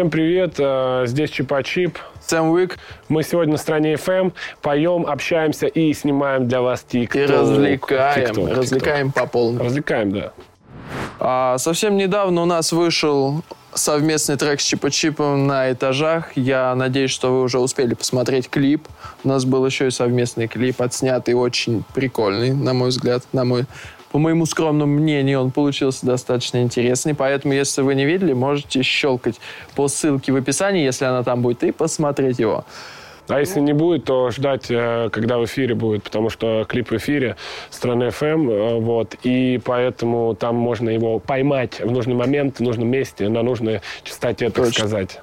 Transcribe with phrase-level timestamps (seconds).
[0.00, 1.98] Всем привет, э, здесь Чипа Чип.
[2.26, 2.78] Сэм Уик.
[3.10, 4.32] Мы сегодня на стране FM
[4.62, 8.30] поем, общаемся и снимаем для вас тик И развлекаем.
[8.30, 9.12] TikTok, развлекаем TikTok.
[9.12, 9.62] по полной.
[9.62, 10.32] Развлекаем, да.
[11.18, 13.42] А, совсем недавно у нас вышел
[13.74, 16.34] совместный трек с Чипа Чипом на этажах.
[16.34, 18.88] Я надеюсь, что вы уже успели посмотреть клип.
[19.22, 23.66] У нас был еще и совместный клип, отснятый очень прикольный, на мой взгляд, на мой
[24.10, 27.14] по моему скромному мнению, он получился достаточно интересный.
[27.14, 29.40] Поэтому, если вы не видели, можете щелкать
[29.74, 32.64] по ссылке в описании, если она там будет, и посмотреть его.
[33.28, 36.96] А если не будет, то ждать, э, когда в эфире будет, потому что клип в
[36.96, 37.36] эфире
[37.70, 42.88] страны FM, э, вот, и поэтому там можно его поймать в нужный момент, в нужном
[42.88, 44.72] месте, на нужной частоте, так Точно.
[44.72, 45.20] сказать.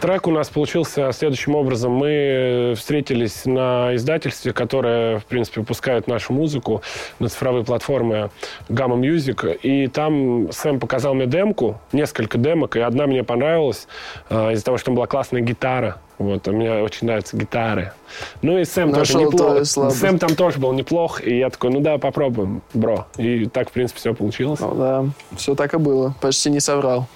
[0.00, 1.92] Трек у нас получился следующим образом.
[1.92, 6.82] Мы встретились на издательстве, которое, в принципе, выпускает нашу музыку
[7.18, 8.30] на цифровые платформы
[8.68, 9.58] Gamma Music.
[9.62, 13.88] И там Сэм показал мне демку, несколько демок, и одна мне понравилась
[14.28, 15.98] э, из-за того, что там была классная гитара.
[16.18, 17.92] Вот, а мне очень нравятся гитары.
[18.42, 19.92] Ну и Сэм Нашел тоже неплох.
[19.92, 23.06] Сэм там тоже был неплох, и я такой, ну да, попробуем, бро.
[23.18, 24.60] И так, в принципе, все получилось.
[24.60, 25.04] Ну да,
[25.36, 26.14] все так и было.
[26.20, 27.06] Почти не соврал.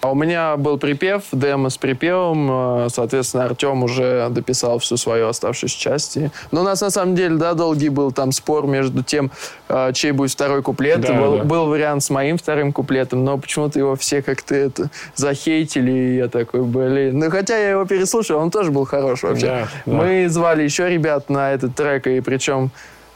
[0.00, 2.84] А у меня был припев, демо с припевом.
[2.84, 6.18] Э, соответственно, Артем уже дописал всю свою оставшуюся часть.
[6.52, 9.32] Но у нас, на самом деле, да, долгий был там спор между тем,
[9.68, 11.00] э, чей будет второй куплет.
[11.00, 11.44] Да, был, да.
[11.44, 16.28] был вариант с моим вторым куплетом, но почему-то его все как-то это захейтили, и я
[16.28, 17.18] такой, блин.
[17.18, 19.46] Ну, хотя я его переслушал, он тоже был хорош вообще.
[19.46, 19.92] Да, да.
[19.92, 22.70] Мы звали еще ребят на этот трек, и причем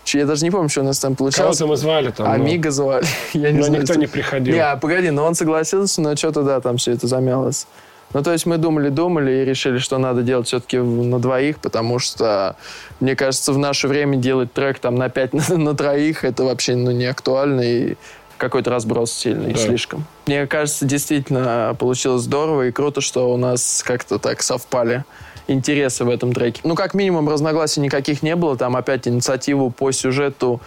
[0.07, 1.59] я даже не помню, что у нас там получалось.
[1.59, 2.31] Кого-то мы звали там.
[2.31, 2.73] Амиго ну...
[2.73, 3.07] звали.
[3.33, 4.01] Я не но знаю, никто что...
[4.01, 4.55] не приходил.
[4.55, 7.67] Не, а, погоди, но он согласился, но что-то, да, там все это замялось.
[8.13, 12.57] Ну, то есть мы думали-думали и решили, что надо делать все-таки на двоих, потому что,
[13.01, 16.75] мне кажется, в наше время делать трек там на пять, на, на троих, это вообще
[16.75, 17.95] ну, не актуально и
[18.37, 19.59] какой-то разброс сильный да.
[19.61, 20.05] слишком.
[20.27, 25.05] Мне кажется, действительно получилось здорово и круто, что у нас как-то так совпали
[25.47, 26.61] интересы в этом треке.
[26.65, 28.57] Ну, как минимум, разногласий никаких не было.
[28.57, 30.61] Там опять инициативу по сюжету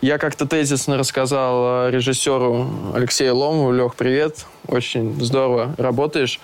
[0.00, 3.72] я как-то тезисно рассказал режиссеру Алексею Ломову.
[3.72, 4.44] Лех, привет.
[4.68, 6.40] Очень здорово работаешь.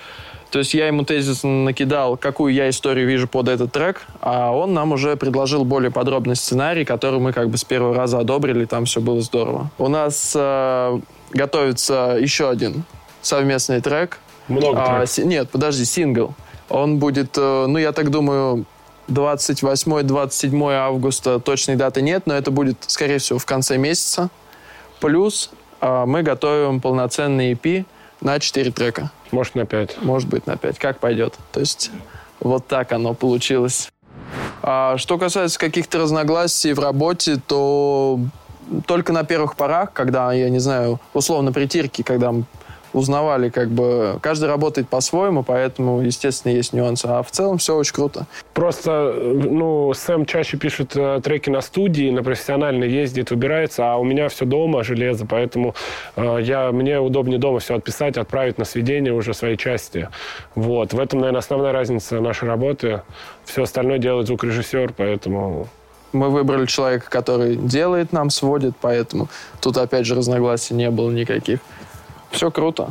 [0.50, 4.74] То есть я ему тезисно накидал, какую я историю вижу под этот трек, а он
[4.74, 8.84] нам уже предложил более подробный сценарий, который мы как бы с первого раза одобрили, там
[8.84, 9.70] все было здорово.
[9.78, 11.00] У нас э,
[11.32, 12.84] готовится еще один
[13.22, 14.19] совместный трек.
[14.48, 15.19] Много а, треков.
[15.19, 16.34] Нет, подожди, сингл.
[16.70, 18.64] Он будет, э, ну, я так думаю,
[19.08, 24.31] 28-27 августа точной даты нет, но это будет, скорее всего, в конце месяца.
[25.00, 25.50] Плюс
[25.81, 27.84] э, мы готовим полноценный EP
[28.20, 29.10] на 4 трека.
[29.32, 30.03] Может, на 5.
[30.03, 30.78] Может быть, на 5.
[30.78, 31.34] Как пойдет.
[31.53, 31.91] То есть
[32.38, 33.91] вот так оно получилось.
[34.62, 38.20] А что касается каких-то разногласий в работе, то
[38.87, 42.32] только на первых порах, когда, я не знаю, условно притирки, когда
[42.92, 47.06] узнавали, как бы каждый работает по-своему, поэтому, естественно, есть нюансы.
[47.06, 48.26] А в целом все очень круто.
[48.54, 54.04] Просто, ну, Сэм чаще пишет э, треки на студии, на профессионально ездит, выбирается, а у
[54.04, 55.74] меня все дома, железо, поэтому
[56.16, 60.08] э, я, мне удобнее дома все отписать, отправить на сведение уже своей части.
[60.54, 60.92] Вот.
[60.92, 63.02] В этом, наверное, основная разница нашей работы.
[63.44, 65.68] Все остальное делает звукорежиссер, поэтому
[66.12, 69.28] мы выбрали человека, который делает нам, сводит, поэтому
[69.60, 71.60] тут, опять же, разногласий не было никаких.
[72.30, 72.91] Все круто.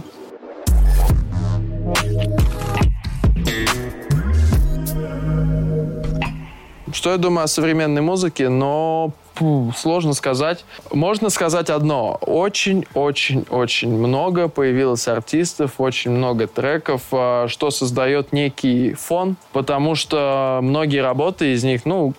[6.91, 10.66] Что я думаю о современной музыке, но фу, сложно сказать.
[10.91, 12.17] Можно сказать одно.
[12.22, 21.01] Очень-очень-очень много появилось артистов, очень много треков, а, что создает некий фон, потому что многие
[21.01, 22.13] работы из них, ну,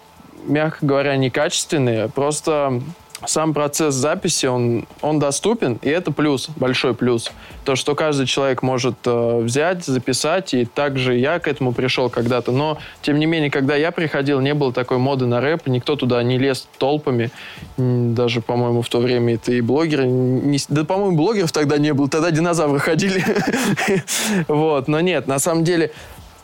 [0.45, 2.09] мягко говоря, некачественные.
[2.09, 2.81] Просто
[3.27, 7.31] сам процесс записи, он, он доступен, и это плюс, большой плюс.
[7.65, 12.53] То, что каждый человек может э, взять, записать, и также я к этому пришел когда-то.
[12.53, 16.23] Но, тем не менее, когда я приходил, не было такой моды на рэп, никто туда
[16.23, 17.31] не лез толпами.
[17.77, 20.07] Даже, по-моему, в то время это и блогеры...
[20.07, 23.25] Не, да, по-моему, блогеров тогда не было, тогда динозавры ходили.
[24.49, 25.93] Вот, но нет, на самом деле,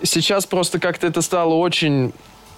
[0.02, 2.12] сейчас просто как-то это стало очень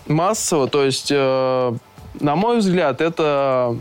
[0.07, 1.09] массово, то есть...
[1.11, 1.75] Э,
[2.21, 3.77] на мой взгляд, это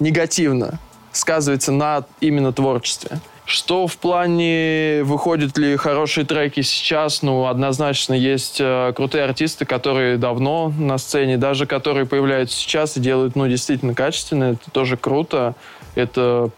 [0.00, 0.78] негативно
[1.12, 3.20] сказывается на именно творчестве.
[3.44, 10.18] Что в плане, выходят ли хорошие треки сейчас, ну, однозначно есть э, крутые артисты, которые
[10.18, 15.54] давно на сцене, даже которые появляются сейчас и делают, ну, действительно качественно, это тоже круто.
[15.94, 16.50] Это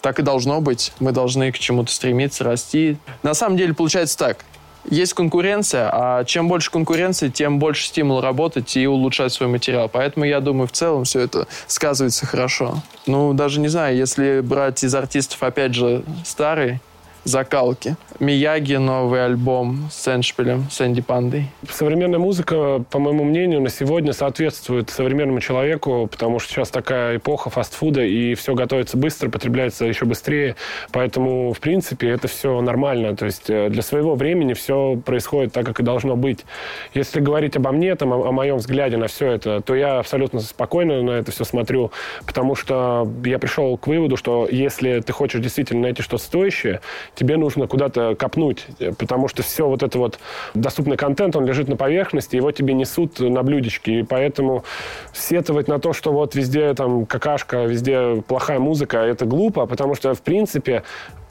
[0.00, 0.92] так и должно быть.
[1.00, 2.96] Мы должны к чему-то стремиться, расти.
[3.24, 4.44] На самом деле получается так
[4.90, 9.88] есть конкуренция, а чем больше конкуренции, тем больше стимул работать и улучшать свой материал.
[9.88, 12.82] Поэтому я думаю, в целом все это сказывается хорошо.
[13.06, 16.80] Ну, даже не знаю, если брать из артистов, опять же, старый
[17.24, 17.96] закалки.
[18.18, 21.46] Мияги новый альбом с Эншпилем, с Энди Пандой.
[21.70, 27.48] Современная музыка, по моему мнению, на сегодня соответствует современному человеку, потому что сейчас такая эпоха
[27.48, 30.56] фастфуда, и все готовится быстро, потребляется еще быстрее.
[30.92, 33.16] Поэтому, в принципе, это все нормально.
[33.16, 36.44] То есть э, для своего времени все происходит так, как и должно быть.
[36.92, 40.40] Если говорить обо мне, там, о, о моем взгляде на все это, то я абсолютно
[40.40, 41.90] спокойно на это все смотрю,
[42.26, 46.80] потому что я пришел к выводу, что если ты хочешь действительно найти что-то стоящее,
[47.14, 48.66] тебе нужно куда-то копнуть,
[48.98, 50.18] потому что все вот это вот
[50.54, 54.64] доступный контент, он лежит на поверхности, его тебе несут на блюдечке, и поэтому
[55.12, 60.14] сетовать на то, что вот везде там какашка, везде плохая музыка, это глупо, потому что,
[60.14, 60.82] в принципе,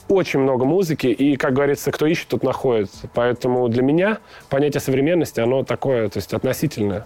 [0.08, 2.90] очень много музыки, и, как говорится, кто ищет, тот находит.
[3.14, 4.18] Поэтому для меня
[4.48, 7.04] понятие современности, оно такое, то есть относительное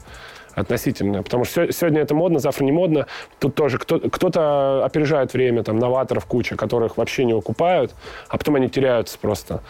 [0.55, 1.23] относительно.
[1.23, 3.07] Потому что сегодня это модно, завтра не модно.
[3.39, 7.95] Тут тоже кто, кто-то опережает время, там, новаторов куча, которых вообще не окупают,
[8.29, 9.61] а потом они теряются просто.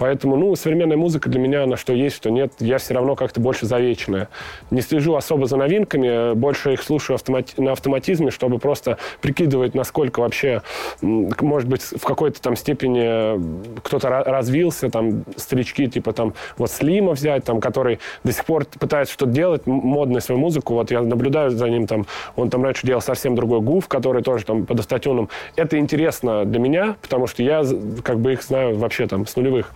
[0.00, 3.38] Поэтому, ну, современная музыка для меня, на что есть, что нет, я все равно как-то
[3.38, 4.30] больше завечная.
[4.70, 10.20] Не слежу особо за новинками, больше их слушаю автомати- на автоматизме, чтобы просто прикидывать, насколько
[10.20, 10.62] вообще,
[11.02, 17.44] может быть, в какой-то там степени кто-то развился, там, старички, типа там, вот Слима взять,
[17.44, 21.68] там, который до сих пор пытается что-то делать, модную свою музыку, вот я наблюдаю за
[21.68, 22.06] ним, там,
[22.36, 25.28] он там раньше делал совсем другой гуф, который тоже там под автотюном.
[25.56, 27.62] Это интересно для меня, потому что я
[28.02, 29.74] как бы их знаю вообще там с нулевых.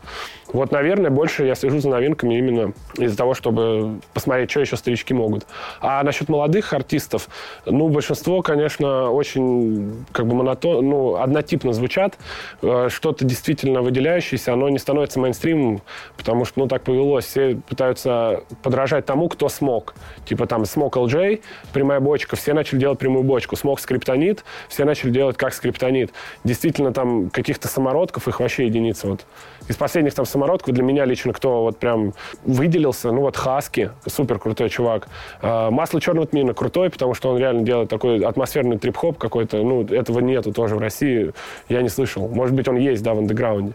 [0.53, 5.13] Вот, наверное, больше я слежу за новинками именно из-за того, чтобы посмотреть, что еще старички
[5.13, 5.47] могут.
[5.81, 7.29] А насчет молодых артистов,
[7.67, 12.19] ну, большинство, конечно, очень как бы монотон, ну, однотипно звучат.
[12.63, 15.83] Э, что-то действительно выделяющееся, оно не становится мейнстримом,
[16.17, 17.25] потому что, ну, так повелось.
[17.25, 19.95] Все пытаются подражать тому, кто смог.
[20.25, 23.57] Типа там смог LJ, прямая бочка, все начали делать прямую бочку.
[23.57, 26.13] Смог скриптонит, все начали делать как скриптонит.
[26.45, 29.09] Действительно, там каких-то самородков, их вообще единицы.
[29.09, 29.27] Вот.
[29.67, 32.13] Из последних там самородков для меня лично кто вот прям
[32.45, 35.09] выделился, ну вот Хаски, супер крутой чувак.
[35.41, 39.63] А, Масло черного тмина крутой, потому что он реально делает такой атмосферный трип-хоп какой-то.
[39.63, 41.33] Ну, этого нету тоже в России,
[41.69, 42.29] я не слышал.
[42.29, 43.73] Может быть, он есть, да, в андеграунде.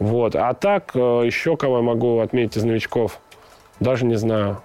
[0.00, 0.34] Вот.
[0.34, 3.20] А так, э, еще кого я могу отметить из новичков?
[3.78, 4.62] Даже не знаю.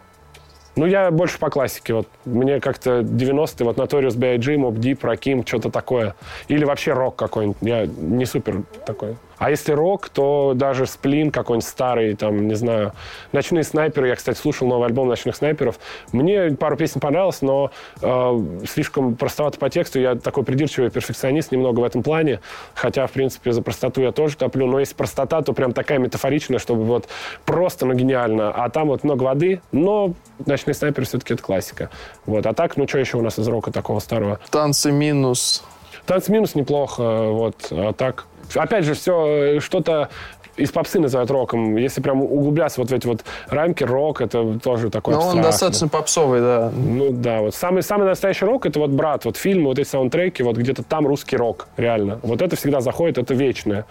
[0.77, 1.93] Ну, я больше по классике.
[1.93, 6.15] Вот мне как-то 90-е, вот Notorious B.I.G., Mob Deep, Rakim, что-то такое.
[6.47, 7.57] Или вообще рок какой-нибудь.
[7.61, 9.15] Я не супер такой.
[9.37, 12.93] А если рок, то даже сплин какой-нибудь старый, там, не знаю.
[13.31, 15.79] Ночные снайперы, я, кстати, слушал новый альбом Ночных снайперов.
[16.11, 17.71] Мне пару песен понравилось, но
[18.01, 19.99] э, слишком простовато по тексту.
[19.99, 22.39] Я такой придирчивый перфекционист немного в этом плане.
[22.73, 24.67] Хотя, в принципе, за простоту я тоже топлю.
[24.67, 27.07] Но если простота, то прям такая метафоричная, чтобы вот
[27.45, 28.51] просто, ну, гениально.
[28.51, 30.13] А там вот много воды, но
[30.45, 31.89] Ночные снайперы все-таки это классика.
[32.25, 32.45] Вот.
[32.45, 34.39] А так, ну, что еще у нас из рока такого старого?
[34.51, 35.63] Танцы минус.
[36.05, 37.67] Танцы минус неплохо, вот.
[37.71, 40.09] А так, опять же, все что-то
[40.57, 41.75] из попсы называют роком.
[41.75, 45.87] Если прям углубляться вот в эти вот рамки, рок это тоже такой Но он достаточно
[45.87, 46.71] попсовый, да.
[46.73, 50.43] Ну да, вот самый, самый настоящий рок это вот брат, вот фильмы, вот эти саундтреки,
[50.43, 52.19] вот где-то там русский рок, реально.
[52.23, 53.85] Вот это всегда заходит, это вечное.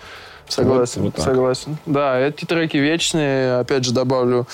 [0.49, 1.77] Согласен, вот, вот согласен.
[1.87, 4.47] Да, эти треки вечные, опять же добавлю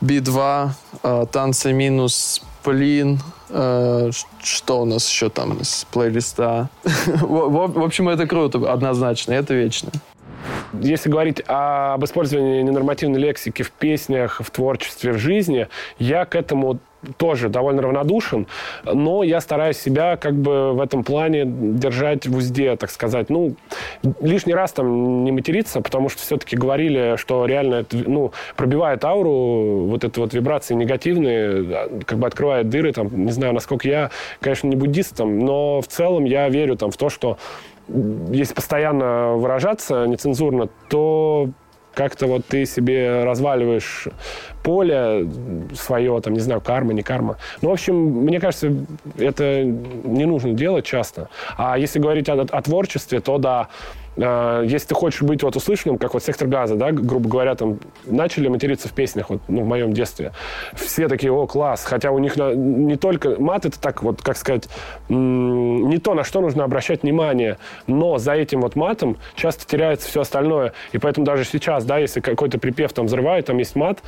[0.00, 0.68] B2,
[1.02, 4.10] э, танцы минус, Плин, э,
[4.42, 6.68] что у нас еще там из плейлиста?
[6.82, 9.92] в, общем, это круто, однозначно, это вечно.
[10.80, 15.68] Если говорить об использовании ненормативной лексики в песнях, в творчестве, в жизни,
[15.98, 16.78] я к этому
[17.18, 18.46] тоже довольно равнодушен,
[18.84, 23.30] но я стараюсь себя как бы в этом плане держать в узде, так сказать.
[23.30, 23.54] Ну,
[24.20, 29.86] лишний раз там не материться, потому что все-таки говорили, что реально это, ну, пробивает ауру,
[29.86, 34.68] вот это вот вибрации негативные, как бы открывает дыры, там, не знаю, насколько я, конечно,
[34.68, 37.38] не буддист, там, но в целом я верю там в то, что
[37.88, 41.50] если постоянно выражаться нецензурно, то
[41.94, 44.08] как-то вот ты себе разваливаешь
[44.62, 45.26] поле
[45.74, 47.38] свое, там, не знаю, карма, не карма.
[47.62, 48.70] Ну, в общем, мне кажется,
[49.18, 51.30] это не нужно делать часто.
[51.56, 53.68] А если говорить о, о творчестве, то да,
[54.16, 57.78] э, если ты хочешь быть вот услышанным, как вот «Сектор газа», да, грубо говоря, там,
[58.04, 60.32] начали материться в песнях, вот, ну, в моем детстве.
[60.74, 61.84] Все такие, о, класс.
[61.84, 63.40] Хотя у них не только...
[63.40, 64.68] Мат— это так, вот, как сказать,
[65.08, 70.22] не то, на что нужно обращать внимание, но за этим вот матом часто теряется все
[70.22, 70.72] остальное.
[70.92, 73.98] И поэтому даже сейчас, да, если какой-то припев там взрывает, там есть мат,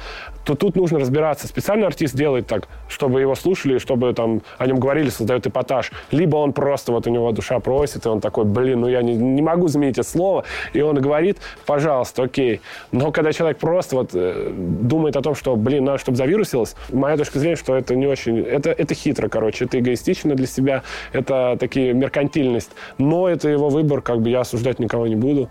[0.44, 1.46] то тут нужно разбираться.
[1.46, 5.92] Специальный артист делает так, чтобы его слушали, чтобы там о нем говорили, создает эпатаж.
[6.10, 9.14] Либо он просто, вот у него душа просит, и он такой, блин, ну я не,
[9.14, 10.44] не могу заменить это слово.
[10.72, 12.60] И он говорит, пожалуйста, окей.
[12.92, 17.16] Но когда человек просто вот э, думает о том, что, блин, надо, чтобы завирусилось, моя
[17.16, 18.38] точка зрения, что это не очень...
[18.38, 19.64] Это, это хитро, короче.
[19.64, 20.82] Это эгоистично для себя.
[21.12, 22.70] Это такие меркантильность.
[22.98, 25.48] Но это его выбор, как бы я осуждать никого не буду.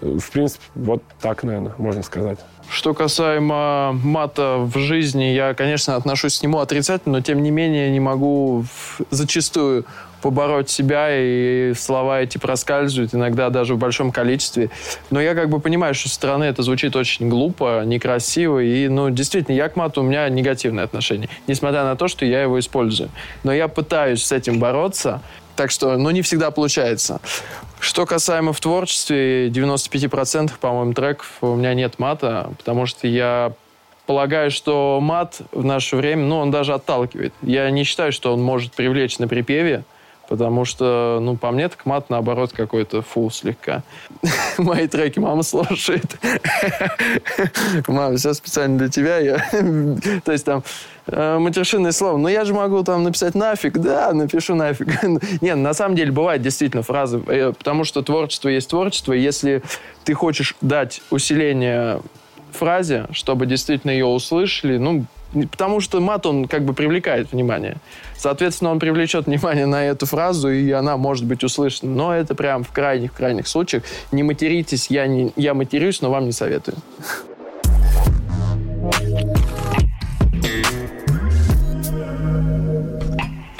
[0.00, 2.38] В принципе, вот так, наверное, можно сказать.
[2.68, 7.90] Что касаемо мата в жизни, я, конечно, отношусь к нему отрицательно, но тем не менее
[7.90, 8.64] не могу
[9.10, 9.84] зачастую
[10.22, 14.70] побороть себя, и слова эти проскальзывают, иногда даже в большом количестве.
[15.10, 19.10] Но я как бы понимаю, что со стороны это звучит очень глупо, некрасиво, и, ну,
[19.10, 23.10] действительно, я к мату, у меня негативное отношение, несмотря на то, что я его использую.
[23.42, 25.20] Но я пытаюсь с этим бороться,
[25.56, 27.20] так что, ну, не всегда получается.
[27.80, 33.52] Что касаемо в творчестве, 95% по-моему, треков у меня нет мата, потому что я
[34.06, 37.32] полагаю, что мат в наше время, ну, он даже отталкивает.
[37.42, 39.84] Я не считаю, что он может привлечь на припеве,
[40.32, 43.82] Потому что, ну, по мне, так мат, наоборот, какой-то фу слегка.
[44.58, 46.16] Мои треки мама слушает.
[47.86, 49.18] Мама, все специально для тебя.
[49.18, 49.44] Я...
[50.24, 50.64] То есть там
[51.06, 52.16] э, матершинное слово.
[52.16, 53.76] Но я же могу там написать нафиг.
[53.76, 54.88] Да, напишу нафиг.
[55.42, 57.22] Нет, на самом деле бывает действительно фразы.
[57.26, 59.12] Э, потому что творчество есть творчество.
[59.12, 59.62] Если
[60.04, 62.00] ты хочешь дать усиление
[62.52, 67.76] фразе, чтобы действительно ее услышали, ну, Потому что мат, он как бы привлекает внимание.
[68.22, 71.92] Соответственно, он привлечет внимание на эту фразу, и она может быть услышана.
[71.92, 73.82] Но это прям в крайних-крайних случаях.
[74.12, 76.76] Не материтесь, я, не, я матерюсь, но вам не советую.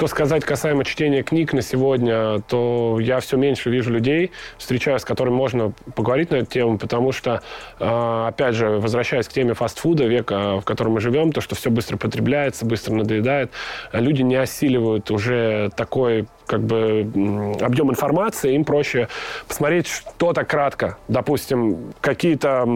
[0.03, 5.05] Что сказать касаемо чтения книг на сегодня, то я все меньше вижу людей, встречаюсь, с
[5.05, 7.41] которыми можно поговорить на эту тему, потому что,
[7.79, 11.69] а, опять же, возвращаясь к теме фастфуда, века, в котором мы живем, то, что все
[11.69, 13.51] быстро потребляется, быстро надоедает,
[13.93, 19.07] люди не осиливают уже такой как бы объем информации, им проще
[19.47, 20.97] посмотреть что-то кратко.
[21.07, 22.67] Допустим, какие-то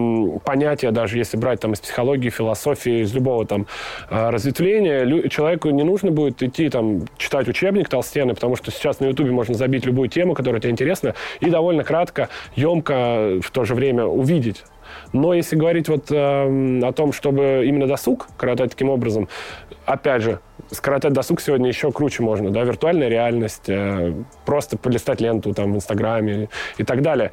[0.44, 3.66] понятия, даже если брать там из психологии, философии, из любого там
[4.10, 9.06] а, разветвления, человеку не нужно будет идти там читать учебник толстенный, потому что сейчас на
[9.06, 13.74] Ютубе можно забить любую тему, которая тебе интересна, и довольно кратко, емко в то же
[13.74, 14.64] время увидеть
[15.12, 19.28] но если говорить вот э, о том, чтобы именно досуг коротать таким образом,
[19.86, 25.54] опять же, скоротать досуг сегодня еще круче можно, да, виртуальная реальность, э, просто полистать ленту
[25.54, 27.32] там в Инстаграме и так далее.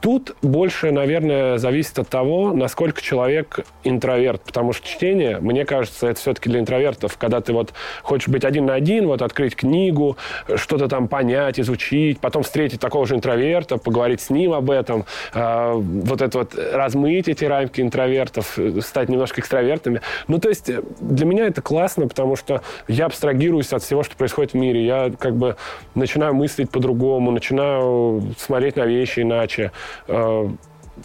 [0.00, 4.42] Тут больше, наверное, зависит от того, насколько человек интроверт.
[4.42, 7.16] Потому что чтение, мне кажется, это все-таки для интровертов.
[7.16, 7.72] Когда ты вот
[8.02, 10.16] хочешь быть один на один, вот открыть книгу,
[10.54, 15.72] что-то там понять, изучить, потом встретить такого же интроверта, поговорить с ним об этом, э,
[15.74, 20.02] вот это вот размыть эти рамки интровертов, стать немножко экстравертами.
[20.28, 24.52] Ну, то есть для меня это классно, потому что я абстрагируюсь от всего, что происходит
[24.52, 24.84] в мире.
[24.84, 25.56] Я как бы
[25.94, 29.72] начинаю мыслить по-другому, начинаю смотреть на вещи иначе.
[30.08, 30.48] Э,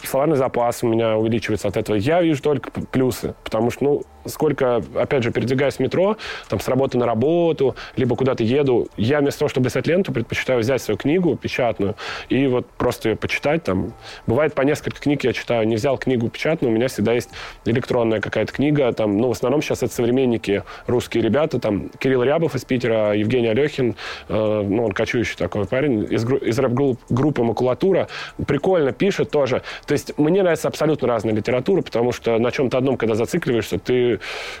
[0.02, 1.96] словарный запас у меня увеличивается от этого.
[1.96, 6.16] Я вижу только плюсы, потому что, ну, сколько, опять же, передвигаюсь в метро,
[6.48, 10.60] там, с работы на работу, либо куда-то еду, я вместо того, чтобы писать ленту, предпочитаю
[10.60, 11.96] взять свою книгу печатную
[12.28, 13.92] и вот просто ее почитать там.
[14.26, 15.66] Бывает по несколько книг я читаю.
[15.66, 17.30] Не взял книгу печатную, у меня всегда есть
[17.64, 22.54] электронная какая-то книга, там, ну, в основном сейчас это современники, русские ребята, там, Кирилл Рябов
[22.54, 23.96] из Питера, Евгений Алехин,
[24.28, 28.08] э, ну, он кочующий такой парень, из, из рэп-группы «Макулатура»,
[28.46, 29.62] прикольно пишет тоже.
[29.86, 34.11] То есть мне нравится абсолютно разная литература, потому что на чем-то одном, когда зацикливаешься, ты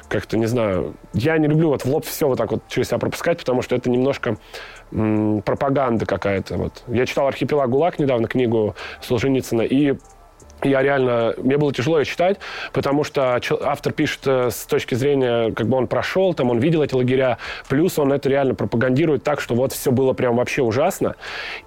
[0.08, 2.98] как-то, не знаю, я не люблю вот в лоб все вот так вот через себя
[2.98, 4.36] пропускать, потому что это немножко
[4.92, 6.56] м, пропаганда какая-то.
[6.56, 6.82] Вот.
[6.88, 9.96] Я читал «Архипелаг ГУЛАГ» недавно, книгу Солженицына, и
[10.64, 12.38] я реально, мне было тяжело ее читать,
[12.72, 16.82] потому что автор пишет э, с точки зрения, как бы он прошел, там он видел
[16.82, 21.16] эти лагеря, плюс он это реально пропагандирует так, что вот все было прям вообще ужасно.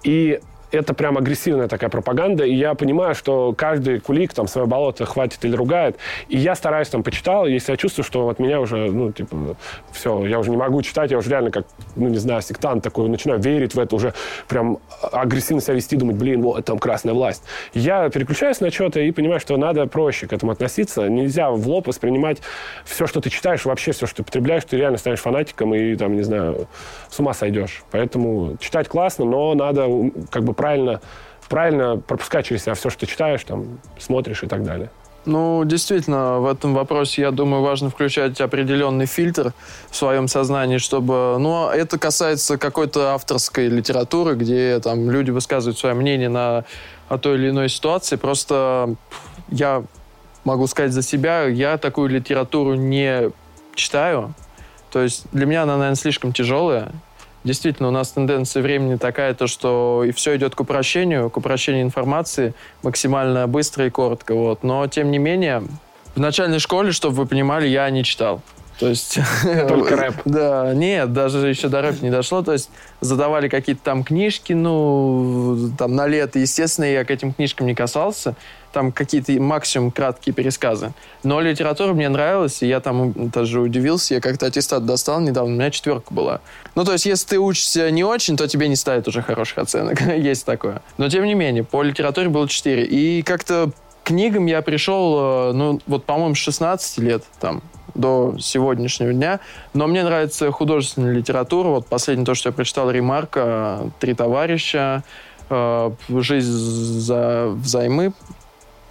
[0.02, 5.04] И это прям агрессивная такая пропаганда, и я понимаю, что каждый кулик там свое болото
[5.06, 5.96] хватит или ругает,
[6.28, 9.56] и я стараюсь там почитал, если я чувствую, что вот меня уже, ну, типа,
[9.92, 13.08] все, я уже не могу читать, я уже реально как, ну, не знаю, сектант такой,
[13.08, 14.14] начинаю верить в это, уже
[14.48, 14.78] прям
[15.12, 17.42] агрессивно себя вести, думать, блин, вот там красная власть.
[17.74, 21.86] Я переключаюсь на что-то и понимаю, что надо проще к этому относиться, нельзя в лоб
[21.86, 22.38] воспринимать
[22.84, 26.16] все, что ты читаешь, вообще все, что ты потребляешь, ты реально станешь фанатиком и там,
[26.16, 26.68] не знаю,
[27.10, 27.84] с ума сойдешь.
[27.90, 29.86] Поэтому читать классно, но надо
[30.30, 31.00] как бы правильно,
[31.48, 34.90] правильно пропускать через себя все, что ты читаешь, там, смотришь и так далее.
[35.26, 39.52] Ну, действительно, в этом вопросе, я думаю, важно включать определенный фильтр
[39.90, 41.36] в своем сознании, чтобы...
[41.40, 46.64] Ну, это касается какой-то авторской литературы, где там люди высказывают свое мнение на
[47.08, 48.14] о той или иной ситуации.
[48.14, 48.94] Просто
[49.48, 49.82] я
[50.44, 53.32] могу сказать за себя, я такую литературу не
[53.74, 54.32] читаю.
[54.92, 56.92] То есть для меня она, наверное, слишком тяжелая
[57.46, 61.82] действительно у нас тенденция времени такая, то, что и все идет к упрощению, к упрощению
[61.82, 64.34] информации максимально быстро и коротко.
[64.34, 64.62] Вот.
[64.62, 65.62] Но, тем не менее,
[66.14, 68.42] в начальной школе, чтобы вы понимали, я не читал.
[68.78, 69.18] То есть...
[69.68, 70.14] Только рэп.
[70.24, 72.42] Да, нет, даже еще до рэпа не дошло.
[72.42, 76.38] То есть задавали какие-то там книжки, ну, там на лето.
[76.38, 78.34] Естественно, я к этим книжкам не касался.
[78.72, 80.92] Там какие-то максимум краткие пересказы.
[81.22, 84.14] Но литература мне нравилась, и я там даже удивился.
[84.14, 86.40] Я как-то аттестат достал недавно, у меня четверка была.
[86.74, 90.00] Ну, то есть, если ты учишься не очень, то тебе не ставят уже хороших оценок.
[90.16, 90.82] Есть такое.
[90.98, 92.84] Но, тем не менее, по литературе было 4.
[92.84, 93.70] И как-то
[94.04, 97.62] книгам я пришел, э, ну, вот, по-моему, с 16 лет, там,
[97.96, 99.40] до сегодняшнего дня.
[99.74, 101.68] Но мне нравится художественная литература.
[101.68, 105.02] Вот последнее то, что я прочитал, Ремарка, «Три товарища»,
[105.50, 108.12] э, «Жизнь за взаймы».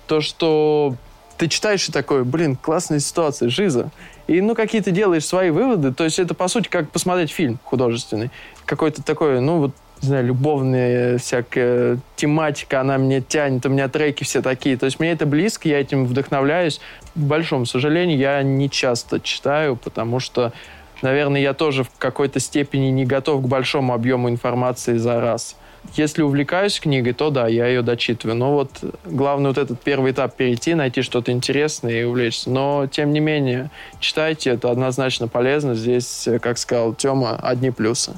[0.08, 0.96] То, что
[1.38, 3.92] ты читаешь и такой, блин, классная ситуация, жиза.
[4.28, 5.94] И, ну, какие то делаешь свои выводы.
[5.94, 8.32] То есть это, по сути, как посмотреть фильм художественный.
[8.66, 9.72] Какой-то такой, ну, вот
[10.06, 14.78] не знаю, любовная всякая тематика, она мне тянет, у меня треки все такие.
[14.78, 16.80] То есть мне это близко, я этим вдохновляюсь.
[17.16, 20.54] К большому сожалению, я не часто читаю, потому что,
[21.02, 25.56] наверное, я тоже в какой-то степени не готов к большому объему информации за раз.
[25.94, 28.36] Если увлекаюсь книгой, то да, я ее дочитываю.
[28.36, 28.70] Но вот
[29.06, 32.50] главное вот этот первый этап перейти, найти что-то интересное и увлечься.
[32.50, 33.70] Но, тем не менее,
[34.00, 35.74] читайте, это однозначно полезно.
[35.74, 38.14] Здесь, как сказал Тёма, одни плюсы.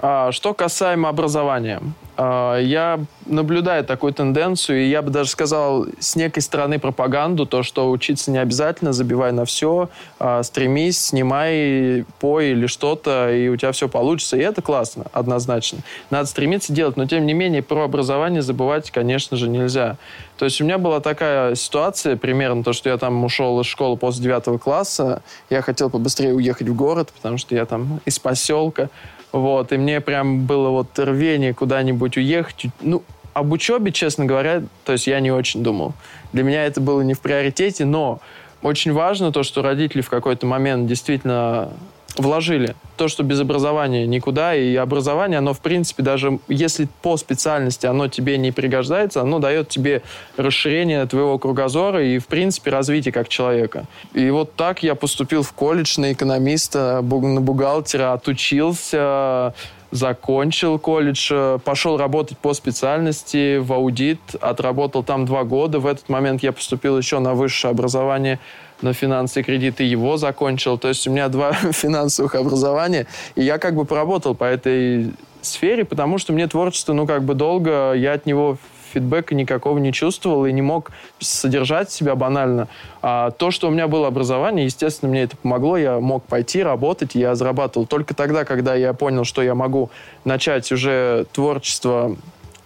[0.00, 1.80] А, что касаемо образования.
[2.16, 7.62] А, я наблюдаю такую тенденцию, и я бы даже сказал, с некой стороны пропаганду, то,
[7.62, 13.56] что учиться не обязательно, забивай на все, а, стремись, снимай, пой или что-то, и у
[13.56, 14.36] тебя все получится.
[14.36, 15.78] И это классно, однозначно.
[16.10, 19.96] Надо стремиться делать, но тем не менее про образование забывать, конечно же, нельзя.
[20.38, 23.96] То есть у меня была такая ситуация, примерно то, что я там ушел из школы
[23.96, 28.88] после девятого класса, я хотел побыстрее уехать в город, потому что я там из поселка,
[29.32, 32.66] вот, и мне прям было вот рвение куда-нибудь уехать.
[32.80, 33.02] Ну,
[33.34, 35.92] об учебе, честно говоря, то есть я не очень думал.
[36.32, 38.20] Для меня это было не в приоритете, но
[38.62, 41.72] очень важно то, что родители в какой-то момент действительно
[42.18, 42.74] вложили.
[42.96, 48.08] То, что без образования никуда, и образование, оно, в принципе, даже если по специальности оно
[48.08, 50.02] тебе не пригождается, оно дает тебе
[50.36, 53.86] расширение твоего кругозора и, в принципе, развитие как человека.
[54.14, 59.54] И вот так я поступил в колледж на экономиста, на бухгалтера, отучился,
[59.90, 65.78] закончил колледж, пошел работать по специальности в аудит, отработал там два года.
[65.78, 68.38] В этот момент я поступил еще на высшее образование
[68.82, 70.78] на финансы и кредиты, его закончил.
[70.78, 75.12] То есть у меня два финансовых образования, и я как бы поработал по этой
[75.42, 78.58] сфере, потому что мне творчество, ну, как бы долго, я от него
[78.92, 82.68] фидбэка никакого не чувствовал и не мог содержать себя банально.
[83.02, 85.76] А то, что у меня было образование, естественно, мне это помогло.
[85.76, 89.90] Я мог пойти работать, я зарабатывал только тогда, когда я понял, что я могу
[90.24, 92.16] начать уже творчество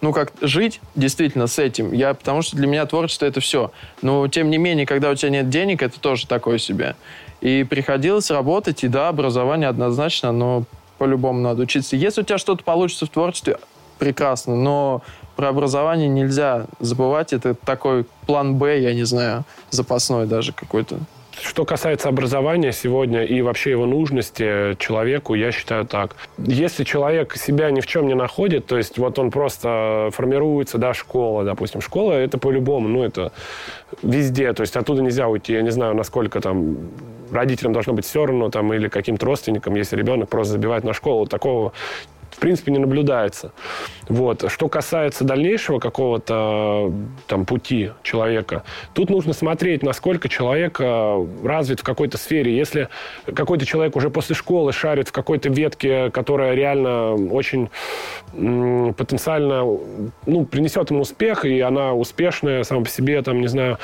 [0.02, 1.92] ну, как жить действительно с этим.
[1.92, 3.70] Я, потому что для меня творчество это все.
[4.02, 6.96] Но, тем не менее, когда у тебя нет денег, это тоже такое себе.
[7.40, 10.64] И приходилось работать, и да, образование однозначно, но
[10.98, 11.96] по-любому надо учиться.
[11.96, 13.58] Если у тебя что-то получится в творчестве,
[13.98, 15.02] прекрасно, но
[15.36, 17.32] про образование нельзя забывать.
[17.32, 20.98] Это такой план Б, я не знаю, запасной даже какой-то.
[21.40, 26.16] Что касается образования сегодня и вообще его нужности человеку, я считаю так.
[26.38, 30.92] Если человек себя ни в чем не находит, то есть вот он просто формируется, да,
[30.92, 33.32] школа, допустим, школа, это по-любому, ну, это
[34.02, 36.76] везде, то есть оттуда нельзя уйти, я не знаю, насколько там
[37.30, 41.26] родителям должно быть все равно, там, или каким-то родственникам, если ребенок просто забивает на школу,
[41.26, 41.72] такого
[42.38, 43.52] принципе, не наблюдается.
[44.08, 44.44] Вот.
[44.50, 46.92] Что касается дальнейшего какого-то
[47.26, 48.64] там пути человека,
[48.94, 52.56] тут нужно смотреть, насколько человек э, развит в какой-то сфере.
[52.56, 52.88] Если
[53.34, 57.70] какой-то человек уже после школы шарит в какой-то ветке, которая реально очень
[58.32, 59.62] потенциально
[60.26, 63.78] ну, принесет ему успех, и она успешная сама по себе, там, не знаю,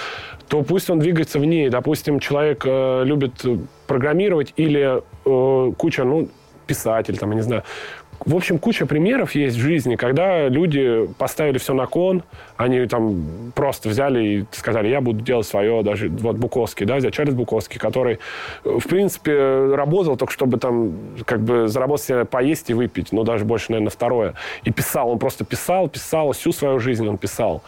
[0.48, 1.68] то пусть он двигается в ней.
[1.68, 3.44] Допустим, человек э, любит
[3.86, 6.28] программировать или э, куча, ну,
[6.66, 7.64] писатель, там, я не знаю,
[8.24, 12.22] в общем, куча примеров есть в жизни, когда люди поставили все на кон,
[12.56, 17.14] они там просто взяли и сказали, я буду делать свое, даже вот Буковский, да, взять
[17.14, 18.18] Чарльз Буковский, который,
[18.64, 20.92] в принципе, работал только чтобы там
[21.24, 24.34] как бы заработать себе поесть и выпить, но даже больше, наверное, второе.
[24.64, 27.62] И писал, он просто писал, писал, всю свою жизнь он писал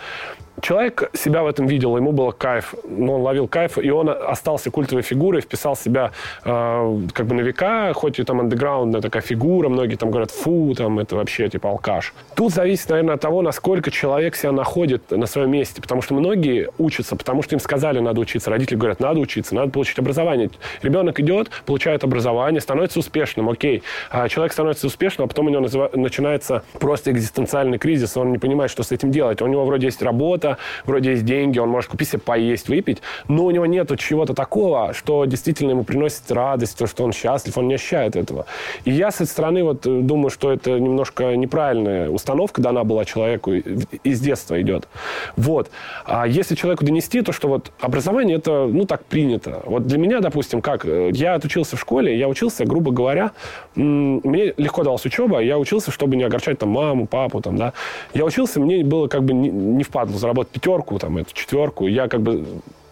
[0.60, 4.70] человек себя в этом видел, ему было кайф, но он ловил кайф, и он остался
[4.70, 6.12] культовой фигурой, вписал себя
[6.44, 10.74] э, как бы на века, хоть и там андеграундная такая фигура, многие там говорят, фу,
[10.76, 12.14] там это вообще типа алкаш.
[12.34, 16.68] Тут зависит, наверное, от того, насколько человек себя находит на своем месте, потому что многие
[16.78, 20.50] учатся, потому что им сказали, надо учиться, родители говорят, надо учиться, надо получить образование.
[20.82, 23.82] Ребенок идет, получает образование, становится успешным, окей.
[24.10, 28.38] А человек становится успешным, а потом у него называ- начинается просто экзистенциальный кризис, он не
[28.38, 29.42] понимает, что с этим делать.
[29.42, 33.44] У него вроде есть работа, вроде есть деньги, он может купить себе поесть, выпить, но
[33.44, 37.68] у него нет чего-то такого, что действительно ему приносит радость, то, что он счастлив, он
[37.68, 38.46] не ощущает этого.
[38.84, 43.52] И я с этой стороны вот э, что это немножко неправильная установка дана была человеку,
[43.52, 44.88] из детства идет.
[45.36, 45.70] Вот.
[46.04, 49.62] А если человеку донести, то что вот образование это, ну, так принято.
[49.64, 53.32] Вот для меня, допустим, как, э, я отучился в школе, я учился, грубо говоря,
[53.74, 57.72] мне легко далась учеба, я учился, чтобы не огорчать там маму, папу, там, да.
[58.14, 61.86] Я учился, мне было как бы не, не впадло заработать пятерку, там, эту четверку.
[61.86, 62.44] Я как бы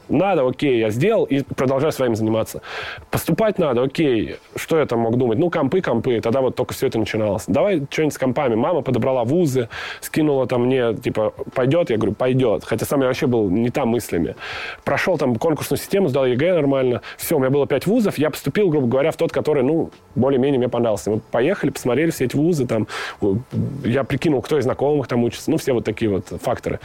[0.08, 2.62] надо, окей, я сделал и продолжаю своим заниматься.
[3.10, 4.36] Поступать надо, окей.
[4.56, 5.38] Что я там мог думать?
[5.38, 6.20] Ну, компы, компы.
[6.20, 7.44] Тогда вот только все это начиналось.
[7.46, 8.54] Давай что-нибудь с компами.
[8.54, 9.68] Мама подобрала вузы,
[10.00, 11.90] скинула там мне, типа, пойдет?
[11.90, 12.64] Я говорю, пойдет.
[12.64, 14.36] Хотя сам я вообще был не там мыслями.
[14.84, 17.02] Прошел там конкурсную систему, сдал ЕГЭ нормально.
[17.16, 18.18] Все, у меня было пять вузов.
[18.18, 21.10] Я поступил, грубо говоря, в тот, который, ну, более-менее мне понравился.
[21.10, 22.66] Мы поехали, посмотрели все эти вузы.
[22.66, 22.86] Там,
[23.84, 25.50] я прикинул, кто из знакомых там учится.
[25.50, 26.80] Ну, все вот такие вот факторы.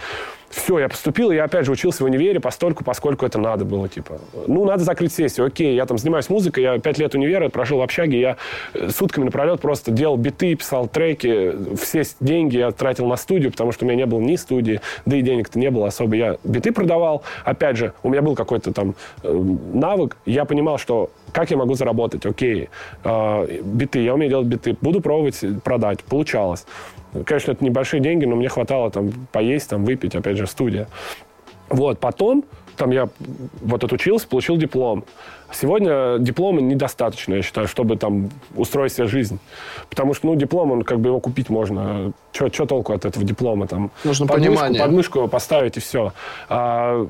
[0.54, 4.20] Все, я поступил, я опять же учился в универе постольку, поскольку это надо было, типа.
[4.46, 7.82] Ну, надо закрыть сессию, окей, я там занимаюсь музыкой, я пять лет универа прошел в
[7.82, 8.38] общаге, я
[8.76, 13.72] э, сутками напролет просто делал биты, писал треки, все деньги я тратил на студию, потому
[13.72, 16.16] что у меня не было ни студии, да и денег-то не было особо.
[16.16, 19.34] Я биты продавал, опять же, у меня был какой-то там э,
[19.74, 22.70] навык, я понимал, что как я могу заработать, окей,
[23.04, 26.66] э, биты, я умею делать биты, буду пробовать продать, получалось.
[27.26, 30.88] Конечно, это небольшие деньги, но мне хватало там поесть, там выпить, опять же, студия.
[31.70, 32.46] Вот, потом
[32.78, 33.10] там я
[33.62, 35.06] вот отучился, получил диплом.
[35.54, 39.40] Сегодня диплома недостаточно, я считаю, чтобы там устроить себе жизнь.
[39.90, 42.12] Потому что, ну, диплом, он как бы его купить можно.
[42.32, 43.68] Что толку от этого диплома?
[43.68, 44.82] Там, Нужно подмышку, понимание.
[44.82, 46.14] Подмышку его поставить и все.
[46.50, 47.08] А,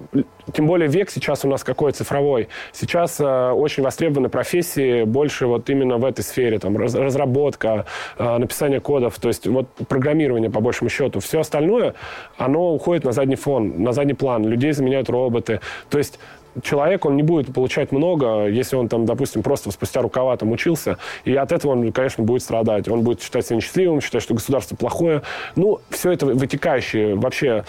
[0.53, 2.49] тем более век сейчас у нас какой цифровой.
[2.73, 6.59] Сейчас а, очень востребованы профессии больше вот именно в этой сфере.
[6.59, 7.85] Там, раз, разработка,
[8.17, 11.21] а, написание кодов, то есть вот программирование по большему счету.
[11.21, 11.93] Все остальное,
[12.37, 14.45] оно уходит на задний фон, на задний план.
[14.45, 15.61] Людей заменяют роботы.
[15.89, 16.19] То есть
[16.61, 20.97] человек, он не будет получать много, если он там, допустим, просто спустя рукава там учился,
[21.25, 22.87] и от этого он, конечно, будет страдать.
[22.87, 25.21] Он будет считать себя несчастливым, считать, что государство плохое.
[25.55, 27.63] Ну, все это вытекающее, вообще,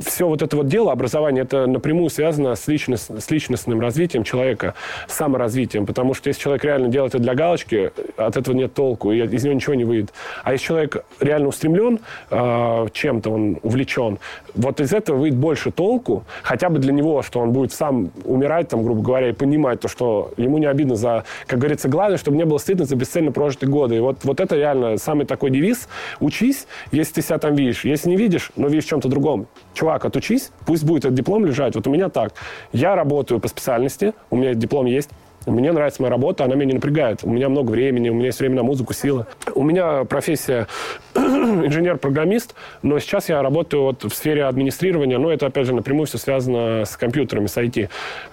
[0.00, 4.74] все вот это вот дело, образование, это напрямую связано с, личность, с личностным развитием человека,
[5.08, 9.20] саморазвитием, потому что если человек реально делает это для галочки, от этого нет толку, и
[9.20, 10.12] из него ничего не выйдет.
[10.44, 14.18] А если человек реально устремлен э, чем-то, он увлечен,
[14.54, 18.68] вот из этого выйдет больше толку, хотя бы для него, что он будет сам умирать,
[18.68, 22.36] там, грубо говоря, и понимать то, что ему не обидно за, как говорится, главное, чтобы
[22.36, 23.96] не было стыдно за бесцельно прожитые годы.
[23.96, 25.88] И вот, вот это реально самый такой девиз.
[26.20, 27.84] Учись, если ты себя там видишь.
[27.84, 29.46] Если не видишь, но видишь в чем-то другом.
[29.74, 31.74] Чувак, отучись, пусть будет этот диплом лежать.
[31.74, 32.34] Вот у меня так.
[32.72, 35.10] Я работаю по специальности, у меня диплом есть,
[35.46, 37.20] мне нравится моя работа, она меня не напрягает.
[37.22, 39.26] У меня много времени, у меня есть время на музыку, силы.
[39.54, 40.66] У меня профессия
[41.14, 46.18] инженер-программист, но сейчас я работаю вот в сфере администрирования, но это, опять же, напрямую все
[46.18, 47.88] связано с компьютерами, с IT.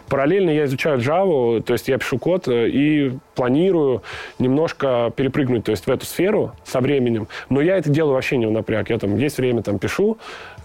[0.08, 4.02] Параллельно я изучаю Java, то есть я пишу код э, и планирую
[4.39, 7.28] немножко перепрыгнуть то есть, в эту сферу со временем.
[7.50, 8.89] Но я это делаю вообще не в напряг.
[8.89, 10.17] Я там есть время, там пишу,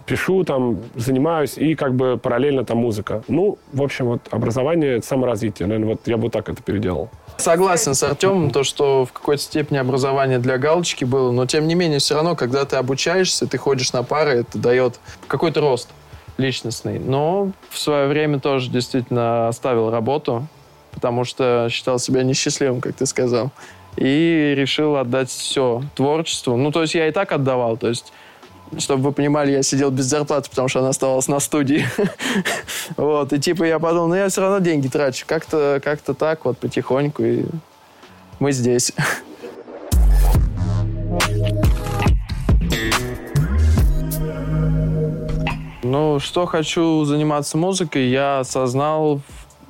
[0.06, 3.22] пишу, там, занимаюсь, и как бы параллельно там музыка.
[3.28, 5.66] Ну, в общем, вот образование— это саморазвитие.
[5.66, 7.08] Наверное, вот я бы так это переделал.
[7.36, 11.74] Согласен с Артемом, то, что в какой-то степени образование для галочки было, но тем не
[11.74, 15.88] менее, все равно, когда ты обучаешься, ты ходишь на пары, это дает какой-то рост
[16.36, 16.98] личностный.
[16.98, 20.46] Но в свое время тоже действительно оставил работу,
[20.92, 23.50] потому что считал себя несчастливым, как ты сказал.
[23.96, 26.56] И решил отдать все творчеству.
[26.56, 27.76] Ну, то есть я и так отдавал.
[27.76, 28.12] То есть
[28.78, 31.86] чтобы вы понимали, я сидел без зарплаты, потому что она оставалась на студии.
[32.96, 35.24] вот, и типа я подумал, ну я все равно деньги трачу.
[35.26, 37.44] Как-то как так вот потихоньку, и
[38.38, 38.92] мы здесь.
[45.82, 49.20] ну, что хочу заниматься музыкой, я осознал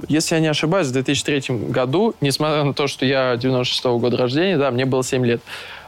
[0.08, 4.16] если я не ошибаюсь, в 2003 году, несмотря на то, что я 96 -го года
[4.16, 5.40] рождения, да, мне было 7 лет,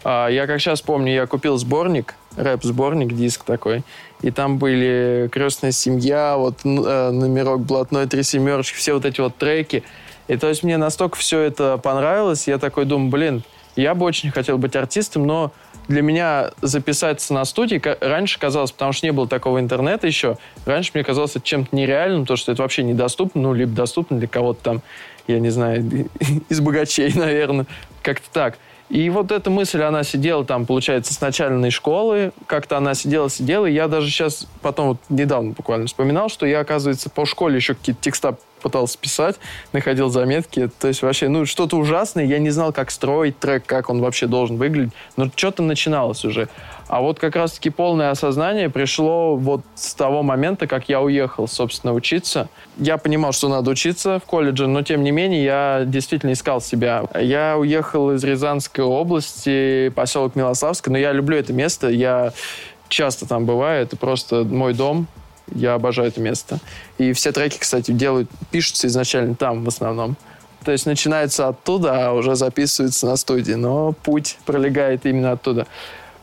[0.05, 3.83] а, я как сейчас помню, я купил сборник, рэп-сборник, диск такой,
[4.23, 9.37] и там были «Крестная семья», вот э, номерок блатной, «Три семерочки», все вот эти вот
[9.37, 9.83] треки.
[10.29, 13.43] И то есть мне настолько все это понравилось, я такой думаю, блин,
[13.77, 15.53] я бы очень хотел быть артистом, но
[15.89, 20.91] для меня записаться на студии раньше казалось, потому что не было такого интернета еще, раньше
[20.95, 24.63] мне казалось это чем-то нереальным, то, что это вообще недоступно, ну, либо доступно для кого-то
[24.63, 24.83] там,
[25.29, 26.09] я не знаю,
[26.49, 27.67] из богачей, наверное,
[28.03, 28.59] как-то так.
[28.89, 33.67] И вот эта мысль, она сидела там, получается, с начальной школы, как-то она сидела, сидела,
[33.67, 37.75] и я даже сейчас, потом вот недавно буквально вспоминал, что я, оказывается, по школе еще
[37.75, 39.37] какие-то текста пытался писать,
[39.73, 40.71] находил заметки.
[40.81, 42.25] То есть вообще, ну, что-то ужасное.
[42.25, 44.93] Я не знал, как строить трек, как он вообще должен выглядеть.
[45.17, 46.49] Но что-то начиналось уже.
[46.89, 51.93] А вот как раз-таки полное осознание пришло вот с того момента, как я уехал, собственно,
[51.93, 52.49] учиться.
[52.77, 57.05] Я понимал, что надо учиться в колледже, но тем не менее я действительно искал себя.
[57.21, 62.33] Я уехал из Рязанской области, поселок Милославск, но я люблю это место, я
[62.89, 65.09] часто там бываю, это просто мой дом,
[65.53, 66.61] я обожаю это место.
[66.99, 70.17] И все треки, кстати, делают, пишутся изначально там в основном.
[70.65, 73.53] То есть начинается оттуда, а уже записывается на студии.
[73.53, 75.67] Но путь пролегает именно оттуда.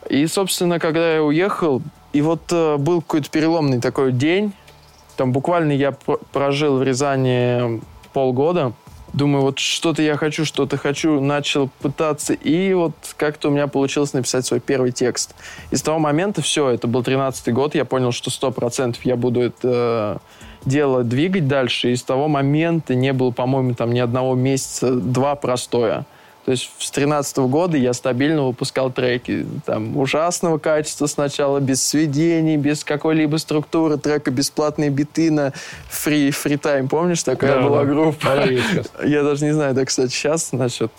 [0.08, 4.52] И, собственно, когда я уехал, и вот э, был какой-то переломный такой день,
[5.16, 5.92] там буквально я
[6.32, 7.80] прожил в Рязани
[8.12, 8.72] полгода,
[9.14, 14.12] думаю, вот что-то я хочу, что-то хочу, начал пытаться, и вот как-то у меня получилось
[14.12, 15.34] написать свой первый текст.
[15.70, 19.40] И с того момента все, это был 13-й год, я понял, что 100% я буду
[19.40, 20.20] это
[20.64, 24.94] э, дело двигать дальше, и с того момента не было, по-моему, там ни одного месяца,
[24.94, 26.06] два простоя.
[26.44, 32.56] То есть с 2013 года я стабильно выпускал треки там, ужасного качества сначала, без сведений,
[32.56, 35.52] без какой-либо структуры трека, бесплатные биты на
[35.90, 36.88] free, free time.
[36.88, 37.90] Помнишь, такая да, была да.
[37.90, 38.46] группа?
[39.04, 40.92] Я даже не знаю, да, кстати, сейчас насчет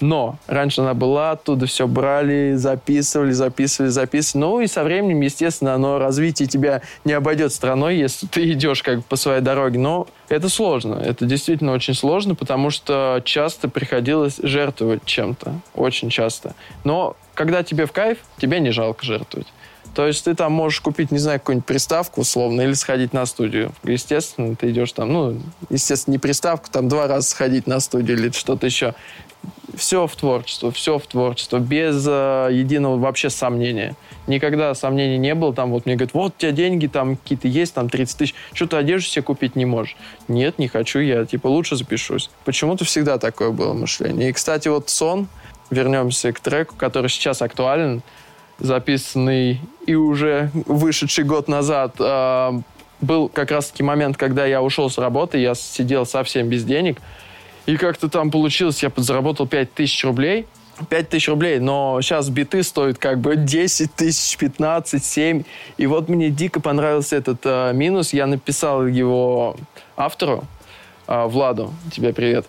[0.00, 4.44] но раньше она была, оттуда все брали, записывали, записывали, записывали.
[4.44, 8.98] Ну и со временем, естественно, оно развитие тебя не обойдет страной, если ты идешь как
[8.98, 9.78] бы по своей дороге.
[9.78, 10.94] Но это сложно.
[10.94, 15.60] Это действительно очень сложно, потому что часто приходилось жертвовать чем-то.
[15.74, 16.54] Очень часто.
[16.84, 19.48] Но когда тебе в кайф, тебе не жалко жертвовать.
[19.94, 23.72] То есть ты там можешь купить, не знаю, какую-нибудь приставку условно или сходить на студию.
[23.84, 28.30] Естественно, ты идешь там, ну, естественно, не приставку, там два раза сходить на студию или
[28.30, 28.94] что-то еще
[29.76, 33.96] все в творчество, все в творчество, без э, единого вообще сомнения.
[34.26, 35.54] Никогда сомнений не было.
[35.54, 38.66] Там вот мне говорят, вот у тебя деньги там какие-то есть, там 30 тысяч, что
[38.66, 39.96] ты одежду себе купить не можешь?
[40.28, 42.30] Нет, не хочу, я типа лучше запишусь.
[42.44, 44.30] Почему-то всегда такое было мышление.
[44.30, 45.28] И, кстати, вот сон,
[45.70, 48.02] вернемся к треку, который сейчас актуален,
[48.58, 52.52] записанный и уже вышедший год назад, э,
[53.00, 56.98] был как раз-таки момент, когда я ушел с работы, я сидел совсем без денег,
[57.66, 60.46] и как-то там получилось, я подзаработал 5000 рублей.
[60.88, 65.44] 5 тысяч рублей, но сейчас биты стоят как бы 10 тысяч, 15, 7.
[65.76, 68.12] И вот мне дико понравился этот э, минус.
[68.12, 69.56] Я написал его
[69.96, 70.44] автору,
[71.06, 72.46] э, Владу, тебе привет.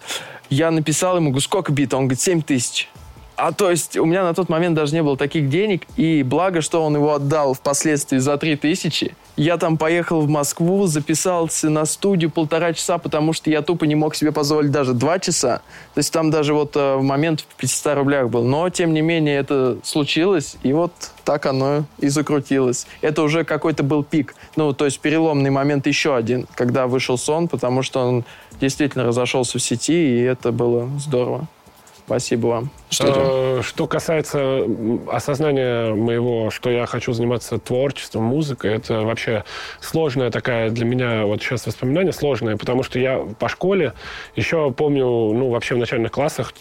[0.50, 1.94] Я написал ему, сколько бит?
[1.94, 2.90] Он говорит, 7 тысяч.
[3.36, 6.62] А то есть у меня на тот момент даже не было таких денег, и благо,
[6.62, 9.16] что он его отдал впоследствии за 3 тысячи.
[9.36, 13.96] Я там поехал в Москву, записался на студию полтора часа, потому что я тупо не
[13.96, 15.58] мог себе позволить даже два часа.
[15.94, 18.46] То есть там даже вот э, момент в 500 рублях был.
[18.46, 20.94] Но, тем не менее, это случилось, и вот
[21.26, 22.88] так оно и закрутилось.
[23.02, 24.36] Это уже какой-то был пик.
[24.56, 28.24] Ну, то есть переломный момент еще один, когда вышел сон, потому что он
[28.62, 31.50] действительно разошелся в сети, и это было здорово.
[32.06, 32.70] Спасибо вам.
[32.92, 34.64] Что, э, что касается
[35.12, 39.44] осознания моего, что я хочу заниматься творчеством, музыкой, это вообще
[39.80, 43.94] сложная такая для меня вот сейчас воспоминание сложное, потому что я по школе
[44.36, 46.54] еще помню, ну, вообще в начальных классах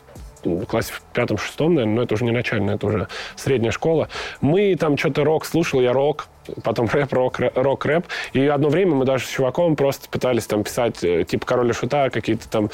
[0.44, 4.09] в классе в пятом-шестом, наверное, но это уже не начальная, это уже средняя школа.
[4.40, 6.28] Мы там что-то рок слушал, я рок,
[6.62, 8.07] потом рэп, рок, рок, рэп.
[8.33, 11.72] И одно время мы даже с чуваком просто пытались там писать, э, типа Король и
[11.72, 12.70] Шута, какие-то там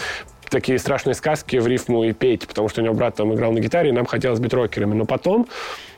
[0.50, 3.60] такие страшные сказки в рифму и петь, потому что у него брат там играл на
[3.60, 4.94] гитаре, и нам хотелось быть рокерами.
[4.94, 5.46] Но потом,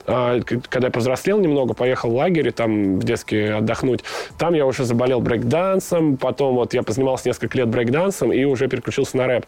[0.06, 4.04] а, когда я повзрослел немного, поехал в лагерь, там в детский отдохнуть,
[4.38, 9.16] там я уже заболел брейкдансом, потом вот я позанимался несколько лет брейкдансом и уже переключился
[9.16, 9.46] на рэп.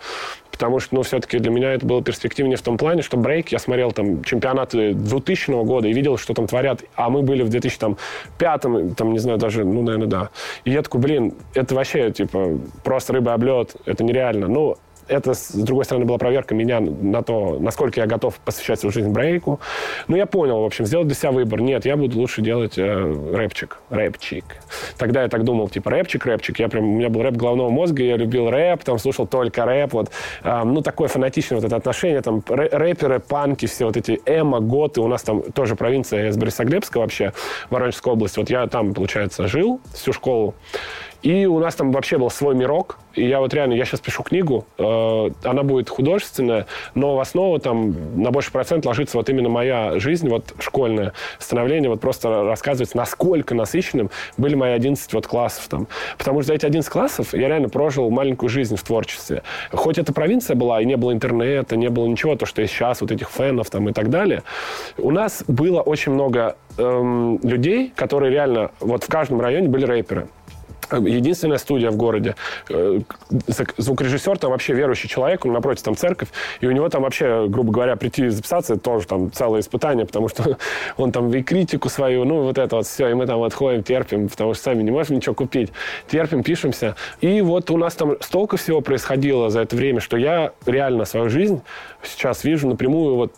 [0.51, 3.59] Потому что, ну, все-таки для меня это было перспективнее в том плане, что брейк, я
[3.59, 8.61] смотрел там чемпионаты 2000 года и видел, что там творят, а мы были в 2005,
[8.97, 10.31] там, не знаю, даже, ну, наверное, да.
[10.65, 14.47] И я такой, блин, это вообще, типа, просто рыба облет, это нереально.
[14.47, 14.77] Ну,
[15.09, 19.09] это, с другой стороны, была проверка меня на то, насколько я готов посвящать свою жизнь
[19.09, 19.61] брейку.
[20.09, 21.61] Но я понял, в общем, сделать для себя выбор.
[21.61, 23.79] Нет, я буду лучше делать э, рэпчик.
[23.91, 24.45] Рэпчик.
[24.99, 26.59] Тогда я так думал, типа, рэпчик, рэпчик.
[26.59, 29.93] Я прям, у меня был рэп головного мозга, я любил рэп, там слушал только рэп.
[29.93, 30.11] Вот.
[30.43, 32.21] Э, ну, такое фанатичное вот это отношение.
[32.23, 35.01] Там рэперы, панки, все вот эти эмо, готы.
[35.01, 37.33] У нас там тоже провинция из Борисоглебска вообще,
[37.71, 38.37] Воронежская область.
[38.37, 40.55] Вот я там, получается, жил всю школу.
[41.25, 42.99] И у нас там вообще был свой мирок.
[43.15, 47.59] И я вот реально, я сейчас пишу книгу, э, она будет художественная, но в основу
[47.59, 52.95] там на больше процент ложится вот именно моя жизнь, вот школьное становление, вот просто рассказывать,
[52.95, 55.87] насколько насыщенным были мои 11 вот классов там.
[56.19, 59.43] Потому что за эти 11 классов я реально прожил маленькую жизнь в творчестве.
[59.73, 63.01] Хоть это провинция была, и не было интернета, не было ничего, то, что есть сейчас,
[63.01, 64.43] вот этих фенов там и так далее,
[64.99, 70.29] у нас было очень много эм, людей, которые реально, вот в каждом районе были рэперы.
[70.97, 72.37] Единственная студия в городе.
[72.69, 73.01] Э,
[73.77, 76.29] звукорежиссер там вообще верующий человек, он напротив там церковь,
[76.61, 80.29] и у него там вообще, грубо говоря, прийти записаться, это тоже там целое испытание, потому
[80.29, 80.59] что
[80.97, 84.29] он там и критику свою, ну вот это вот все, и мы там отходим, терпим,
[84.29, 85.73] потому что сами не можем ничего купить.
[86.09, 86.97] Терпим, пишемся.
[87.21, 91.29] И вот у нас там столько всего происходило за это время, что я реально свою
[91.29, 91.63] жизнь
[92.03, 93.33] сейчас вижу напрямую вот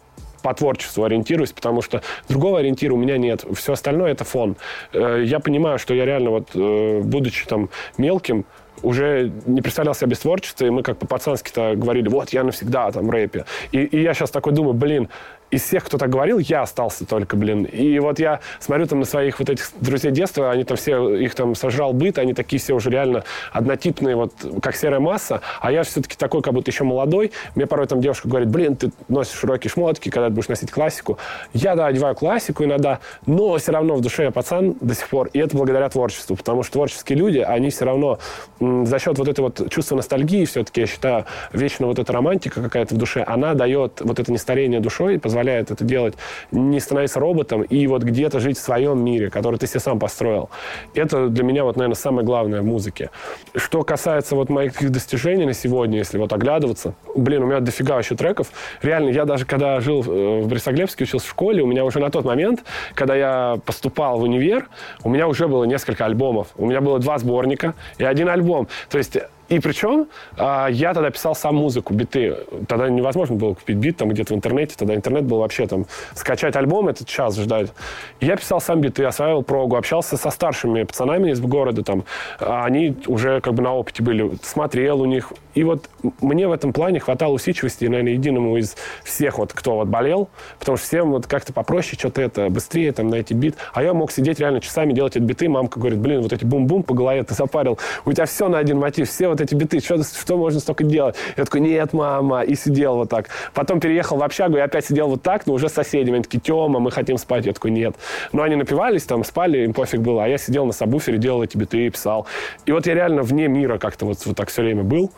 [0.46, 3.44] по творчеству ориентируюсь, потому что другого ориентира у меня нет.
[3.54, 4.54] Все остальное это фон.
[4.92, 8.44] Э, я понимаю, что я реально вот, э, будучи там мелким,
[8.82, 13.10] уже не представлял себя без творчества, и мы как по-пацански-то говорили, вот, я навсегда там
[13.10, 13.44] рэпе.
[13.72, 15.08] И, и я сейчас такой думаю, блин,
[15.50, 17.64] из всех, кто так говорил, я остался только, блин.
[17.64, 21.34] И вот я смотрю там на своих вот этих друзей детства, они там все, их
[21.34, 25.82] там сожрал быт, они такие все уже реально однотипные, вот как серая масса, а я
[25.84, 27.32] все-таки такой, как будто еще молодой.
[27.54, 31.18] Мне порой там девушка говорит, блин, ты носишь широкие шмотки, когда ты будешь носить классику.
[31.52, 35.28] Я, да, одеваю классику иногда, но все равно в душе я пацан до сих пор,
[35.32, 38.18] и это благодаря творчеству, потому что творческие люди, они все равно
[38.60, 42.94] за счет вот этого вот чувства ностальгии, все-таки, я считаю, вечно вот эта романтика какая-то
[42.94, 46.14] в душе, она дает вот это нестарение душой, это делать,
[46.50, 50.50] не становиться роботом и вот где-то жить в своем мире, который ты себе сам построил.
[50.94, 53.10] Это для меня вот, наверное, самое главное в музыке.
[53.54, 58.16] Что касается вот моих достижений на сегодня, если вот оглядываться, блин, у меня дофига еще
[58.16, 58.48] треков.
[58.82, 62.10] Реально, я даже когда жил э, в Борисоглебске, учился в школе, у меня уже на
[62.10, 64.68] тот момент, когда я поступал в универ,
[65.02, 66.48] у меня уже было несколько альбомов.
[66.56, 68.68] У меня было два сборника и один альбом.
[68.88, 69.18] То есть
[69.48, 72.36] и причем а, я тогда писал сам музыку, биты.
[72.68, 74.74] Тогда невозможно было купить бит там где-то в интернете.
[74.76, 75.86] Тогда интернет был вообще там...
[76.14, 77.72] Скачать альбом, этот час ждать.
[78.20, 82.04] Я писал сам биты, осваивал прогу, общался со старшими пацанами из города там.
[82.40, 84.36] А они уже как бы на опыте были.
[84.42, 85.32] Смотрел у них.
[85.56, 85.88] И вот
[86.20, 90.28] мне в этом плане хватало усидчивости, наверное, единому из всех, вот, кто вот болел.
[90.58, 93.56] Потому что всем вот как-то попроще что-то это, быстрее там найти бит.
[93.72, 95.48] А я мог сидеть реально часами, делать эти биты.
[95.48, 97.78] Мамка говорит, блин, вот эти бум-бум по голове ты запарил.
[98.04, 101.16] У тебя все на один мотив, все вот эти биты, что, что можно столько делать?
[101.38, 103.30] Я такой, нет, мама, и сидел вот так.
[103.54, 106.16] Потом переехал в общагу и опять сидел вот так, но уже с соседями.
[106.16, 107.46] Они такие, Тема, мы хотим спать.
[107.46, 107.96] Я такой, нет.
[108.32, 110.24] Но они напивались, там, спали, им пофиг было.
[110.24, 112.26] А я сидел на сабвуфере, делал эти биты, писал.
[112.66, 115.10] И вот я реально вне мира как-то вот, вот так все время был.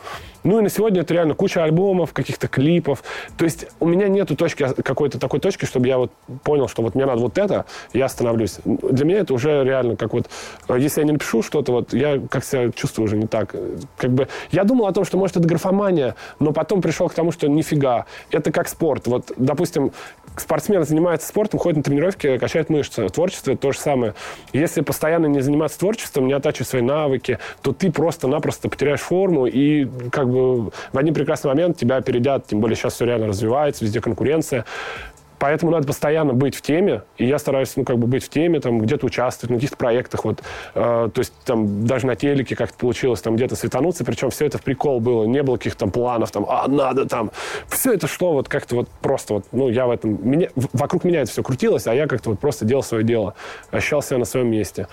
[0.45, 3.03] Ну и на сегодня это реально куча альбомов, каких-то клипов.
[3.37, 6.13] То есть у меня нету точки, какой-то такой точки, чтобы я вот
[6.43, 8.59] понял, что вот мне надо вот это, я остановлюсь.
[8.65, 10.29] Для меня это уже реально как вот,
[10.69, 13.55] если я не напишу что-то, вот я как себя чувствую уже не так.
[13.97, 17.33] Как бы я думал о том, что может это графомания, но потом пришел к тому,
[17.33, 18.07] что нифига.
[18.31, 19.07] Это как спорт.
[19.07, 19.93] Вот, допустим,
[20.41, 23.09] спортсмен занимается спортом, ходит на тренировки, качает мышцы.
[23.09, 24.15] Творчество это то же самое.
[24.53, 29.87] Если постоянно не заниматься творчеством, не оттачивать свои навыки, то ты просто-напросто потеряешь форму и
[30.11, 34.01] как бы в один прекрасный момент тебя опередят, тем более сейчас все реально развивается, везде
[34.01, 34.65] конкуренция.
[35.39, 38.61] Поэтому надо постоянно быть в теме, и я стараюсь, ну, как бы быть в теме,
[38.61, 40.43] там, где-то участвовать, на каких-то проектах, вот,
[40.75, 44.59] э, то есть, там, даже на телеке как-то получилось, там, где-то светануться, причем все это
[44.59, 47.31] в прикол было, не было каких-то там планов, там, а, надо, там,
[47.69, 51.23] все это шло вот как-то вот просто вот, ну, я в этом, меня, вокруг меня
[51.23, 53.35] это все крутилось, а я как-то вот просто делал свое дело,
[53.71, 54.89] ощущал себя на своем месте.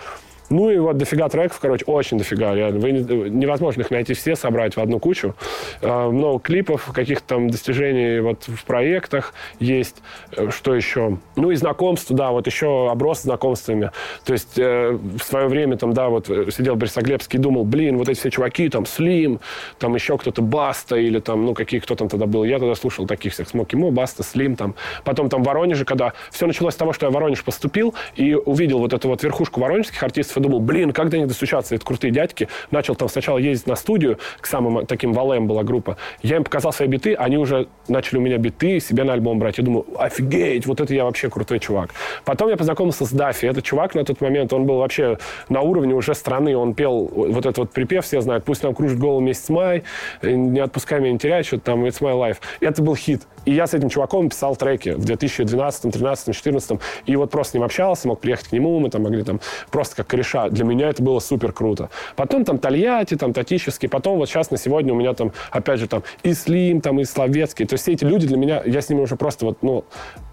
[0.50, 2.54] Ну и вот дофига треков, короче, очень дофига.
[2.54, 2.80] Реально.
[2.80, 5.36] Вы, невозможно их найти все, собрать в одну кучу.
[5.82, 9.98] Э, много клипов, каких-то там достижений вот в проектах есть.
[10.36, 11.18] Э, что еще?
[11.36, 13.92] Ну и знакомств, да, вот еще оброс знакомствами.
[14.24, 17.66] То есть э, в свое время там, да, вот э, сидел в Борисоглебске и думал,
[17.66, 19.40] блин, вот эти все чуваки, там, Слим,
[19.80, 22.44] там еще кто-то, Баста или там, ну, какие кто там тогда был.
[22.44, 24.76] Я тогда слушал таких всех, Смоки Мо, Баста, Слим, там.
[25.04, 28.36] Потом там в Воронеже, когда все началось с того, что я в Воронеж поступил и
[28.36, 31.86] увидел вот эту вот верхушку воронежских артистов, детства думал, блин, как до них достучаться, это
[31.86, 32.48] крутые дядьки.
[32.72, 35.98] Начал там сначала ездить на студию, к самым таким валем была группа.
[36.22, 39.58] Я им показал свои биты, они уже начали у меня биты себе на альбом брать.
[39.58, 41.92] Я думаю, офигеть, вот это я вообще крутой чувак.
[42.26, 43.46] Потом я познакомился с Дафи.
[43.46, 45.18] Этот чувак на тот момент, он был вообще
[45.50, 46.56] на уровне уже страны.
[46.56, 49.84] Он пел вот этот вот припев, все знают, пусть нам кружит голову месяц май,
[50.22, 52.38] не отпускай меня, не теряй, что-то там, it's my life.
[52.60, 53.22] Это был хит.
[53.46, 56.80] И я с этим чуваком писал треки в 2012, 2013, 2014.
[57.06, 59.40] И вот просто с ним общался, мог приехать к нему, мы там могли там
[59.72, 60.50] просто как кореша.
[60.50, 61.90] Для меня это было супер круто.
[62.16, 65.88] Потом там Тольятти, там Татищевский, потом вот сейчас на сегодня у меня там, опять же,
[65.88, 67.66] там и Слим, там и Словецкий.
[67.66, 69.86] То есть все эти люди для меня, я с ними уже просто вот, ну,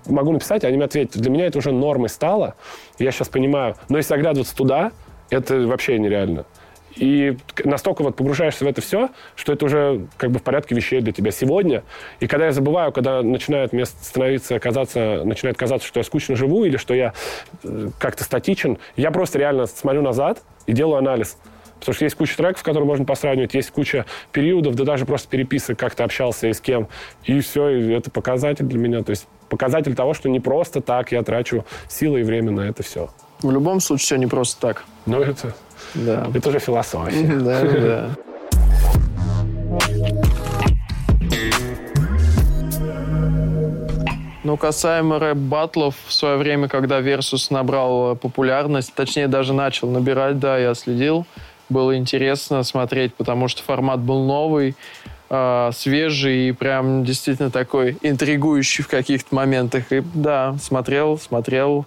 [0.06, 1.20] могу написать, они мне ответят.
[1.20, 2.54] Для меня это уже нормой стало.
[2.98, 3.76] Я сейчас понимаю.
[3.88, 4.92] Но если оглядываться туда,
[5.30, 6.44] это вообще нереально.
[6.96, 11.00] И настолько вот погружаешься в это все, что это уже как бы в порядке вещей
[11.00, 11.82] для тебя сегодня.
[12.20, 16.64] И когда я забываю, когда начинает мне становиться казаться, начинает казаться, что я скучно живу
[16.64, 17.14] или что я
[17.64, 21.38] э, как-то статичен, я просто реально смотрю назад и делаю анализ.
[21.82, 25.78] Потому что есть куча треков, которые можно посравнивать, есть куча периодов, да даже просто переписок,
[25.80, 26.86] как ты общался и с кем.
[27.24, 29.02] И все, и это показатель для меня.
[29.02, 32.84] То есть показатель того, что не просто так я трачу силы и время на это
[32.84, 33.10] все.
[33.42, 34.84] В любом случае, все не просто так.
[35.06, 35.54] Ну, это,
[35.94, 36.28] да.
[36.32, 37.26] это уже философия.
[37.42, 38.10] Да, да.
[44.44, 50.58] Ну, касаемо рэп-баттлов, в свое время, когда Versus набрал популярность, точнее, даже начал набирать, да,
[50.58, 51.26] я следил,
[51.68, 54.74] было интересно смотреть, потому что формат был новый,
[55.30, 59.92] э, свежий и прям действительно такой интригующий в каких-то моментах.
[59.92, 61.86] И да, смотрел, смотрел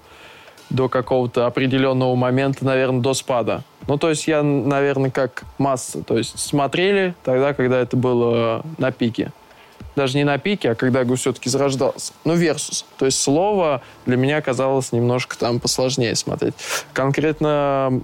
[0.69, 3.63] до какого-то определенного момента, наверное, до спада.
[3.87, 6.03] Ну, то есть я, наверное, как масса.
[6.03, 9.31] То есть смотрели тогда, когда это было на пике.
[9.95, 12.13] Даже не на пике, а когда я все-таки зарождался.
[12.25, 12.85] Ну, версус.
[12.97, 16.55] То есть слово для меня казалось немножко там посложнее смотреть.
[16.93, 18.01] Конкретно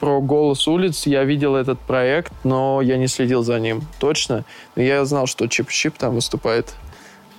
[0.00, 4.44] про «Голос улиц» я видел этот проект, но я не следил за ним точно.
[4.76, 6.74] Но я знал, что Чип-Чип там выступает.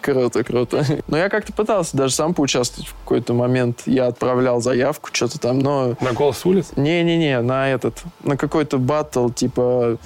[0.01, 0.85] Круто, круто.
[1.07, 3.83] Но я как-то пытался даже сам поучаствовать в какой-то момент.
[3.85, 5.95] Я отправлял заявку, что-то там, но...
[5.99, 6.71] На «Голос улиц»?
[6.75, 9.97] Не-не-не, на этот, на какой-то батл, типа...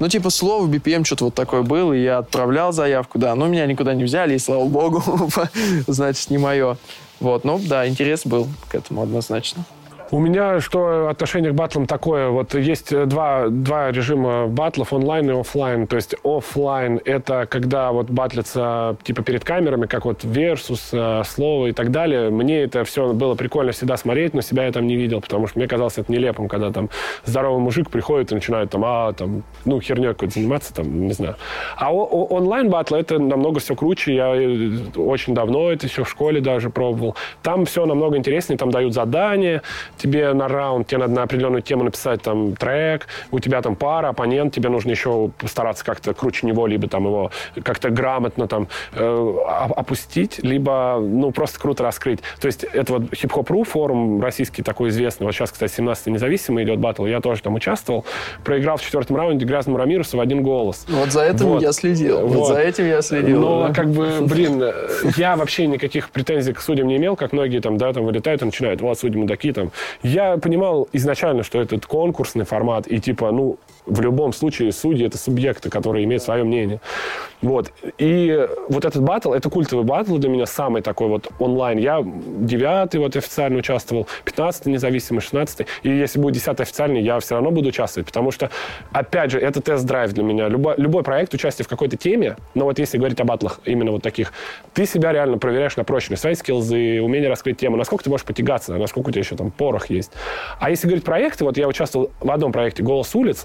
[0.00, 3.34] Ну, типа, слово BPM что-то вот такое было, и я отправлял заявку, да.
[3.34, 5.02] Но меня никуда не взяли, и слава богу,
[5.86, 6.76] значит, не мое.
[7.20, 9.64] Вот, ну, да, интерес был к этому однозначно.
[10.10, 12.28] У меня что отношение к батлам такое.
[12.28, 15.86] Вот есть два, два режима батлов, онлайн и офлайн.
[15.86, 21.66] То есть офлайн это когда вот батлятся типа перед камерами, как вот Versus, э, Слово
[21.66, 22.30] и так далее.
[22.30, 25.58] Мне это все было прикольно всегда смотреть, но себя я там не видел, потому что
[25.58, 26.88] мне казалось это нелепым, когда там
[27.26, 31.36] здоровый мужик приходит и начинает там, а, там, ну, херней какой-то заниматься, там, не знаю.
[31.76, 34.14] А онлайн батлы это намного все круче.
[34.14, 37.14] Я э, очень давно это еще в школе даже пробовал.
[37.42, 39.62] Там все намного интереснее, там дают задания,
[39.98, 44.08] тебе на раунд, тебе надо на определенную тему написать там трек, у тебя там пара,
[44.08, 47.30] оппонент, тебе нужно еще постараться как-то круче него, либо там его
[47.62, 49.36] как-то грамотно там э,
[49.76, 52.20] опустить, либо, ну, просто круто раскрыть.
[52.40, 56.78] То есть это вот хип-хоп.ру, форум российский такой известный, вот сейчас, кстати, 17-й независимый идет
[56.78, 58.04] батл, я тоже там участвовал,
[58.44, 60.86] проиграл в четвертом раунде грязному Рамирусу в один голос.
[60.88, 61.62] Вот за этим вот.
[61.62, 62.36] я следил, вот.
[62.36, 63.40] вот за этим я следил.
[63.40, 63.74] Но, да.
[63.74, 64.62] как бы, блин,
[65.16, 68.44] я вообще никаких претензий к судьям не имел, как многие там, да, там вылетают и
[68.44, 69.70] начинают, вот, судьи мудаки, там,
[70.02, 73.58] я понимал изначально, что этот конкурсный формат, и типа, ну,
[73.88, 76.80] в любом случае судьи это субъекты, которые имеют свое мнение.
[77.40, 77.72] Вот.
[77.98, 81.78] И вот этот батл, это культовый батл для меня, самый такой вот онлайн.
[81.78, 85.66] Я девятый вот официально участвовал, пятнадцатый независимый, шестнадцатый.
[85.82, 88.50] И если будет десятый официальный, я все равно буду участвовать, потому что,
[88.92, 90.48] опять же, это тест-драйв для меня.
[90.48, 94.02] Любой, любой проект, участие в какой-то теме, но вот если говорить о батлах именно вот
[94.02, 94.32] таких,
[94.74, 98.74] ты себя реально проверяешь на прочность, свои скиллзы, умение раскрыть тему, насколько ты можешь потягаться,
[98.76, 100.12] насколько у тебя еще там порох есть.
[100.58, 103.44] А если говорить проекты, вот я участвовал в одном проекте «Голос улиц»,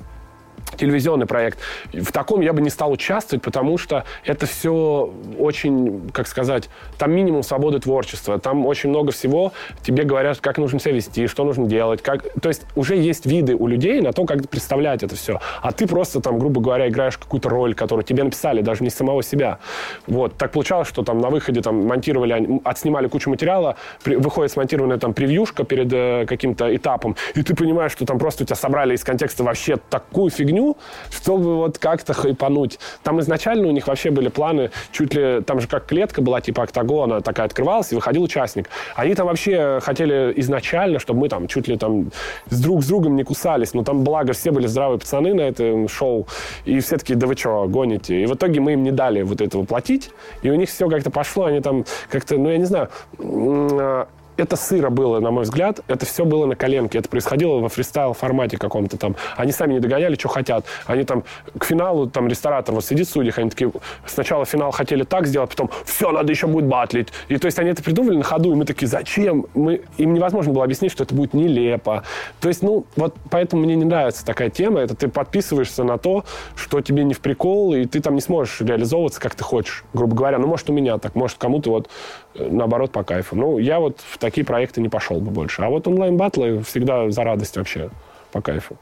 [0.78, 1.60] телевизионный проект.
[1.92, 7.12] В таком я бы не стал участвовать, потому что это все очень, как сказать, там
[7.12, 11.66] минимум свободы творчества, там очень много всего, тебе говорят, как нужно себя вести, что нужно
[11.66, 12.24] делать, как...
[12.42, 15.40] То есть уже есть виды у людей на то, как представлять это все.
[15.62, 19.24] А ты просто там, грубо говоря, играешь какую-то роль, которую тебе написали, даже не самого
[19.24, 19.60] себя.
[20.08, 20.36] Вот.
[20.38, 25.14] Так получалось, что там на выходе там монтировали, отснимали кучу материала, при, выходит смонтированная там
[25.14, 29.04] превьюшка перед э, каким-то этапом, и ты понимаешь, что там просто у тебя собрали из
[29.04, 30.78] контекста вообще такую фигню, фигню,
[31.10, 32.80] чтобы вот как-то хайпануть.
[33.04, 36.64] Там изначально у них вообще были планы, чуть ли, там же как клетка была, типа
[36.64, 38.70] октагона, такая открывалась, и выходил участник.
[38.96, 42.12] Они там вообще хотели изначально, чтобы мы там чуть ли там
[42.50, 45.88] с друг с другом не кусались, но там, благо, все были здравые пацаны на этом
[45.88, 46.28] шоу,
[46.66, 48.22] и все таки да вы что, гоните?
[48.22, 50.12] И в итоге мы им не дали вот этого платить,
[50.44, 52.90] и у них все как-то пошло, они там как-то, ну, я не знаю,
[53.20, 54.08] а,
[54.38, 55.82] это сыро было, на мой взгляд.
[55.88, 57.00] Это все было на коленке.
[57.00, 59.16] Это происходило во фристайл формате каком-то там.
[59.38, 60.66] Они сами не догоняли, что хотят.
[60.86, 61.24] Они там
[61.58, 63.72] к финалу, там ресторатор вот сидит в судьях, они такие,
[64.06, 67.10] сначала финал хотели так сделать, потом все, надо еще будет батлить.
[67.28, 69.46] И то есть они это придумали на ходу, и мы такие, зачем?
[69.54, 72.04] Мы, им невозможно было объяснить, что это будет нелепо.
[72.40, 74.80] То есть, ну, вот поэтому мне не нравится такая тема.
[74.80, 76.26] Это ты подписываешься на то,
[76.56, 80.16] что тебе не в прикол, и ты там не сможешь реализовываться, как ты хочешь, грубо
[80.16, 80.38] говоря.
[80.40, 81.90] Ну, может, у меня так, может, кому-то вот
[82.36, 83.36] э, наоборот по кайфу.
[83.36, 85.62] Ну, я вот в такие проекты не пошел бы больше.
[85.62, 87.90] А вот онлайн-батлы всегда за радость вообще,
[88.32, 88.78] по кайфу.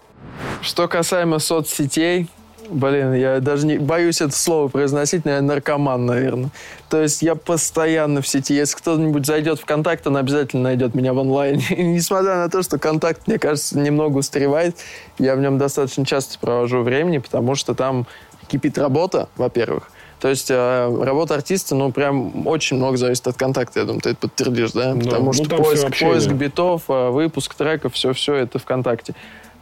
[0.61, 2.29] Что касаемо соцсетей,
[2.69, 6.51] Блин, я даже не боюсь это слово произносить, но я наркоман, наверное.
[6.89, 8.53] То есть я постоянно в сети.
[8.53, 11.65] Если кто-нибудь зайдет в контакт, он обязательно найдет меня в онлайне.
[11.69, 14.77] И несмотря на то, что контакт, мне кажется, немного устаревает,
[15.17, 18.05] я в нем достаточно часто провожу времени, потому что там
[18.47, 19.89] кипит работа, во-первых.
[20.21, 24.11] То есть э, работа артиста, ну, прям очень много зависит от контакта, я думаю, ты
[24.11, 24.93] это подтвердишь, да?
[24.93, 29.15] Да, Потому ну, что поиск, поиск битов, э, выпуск треков, все-все это ВКонтакте.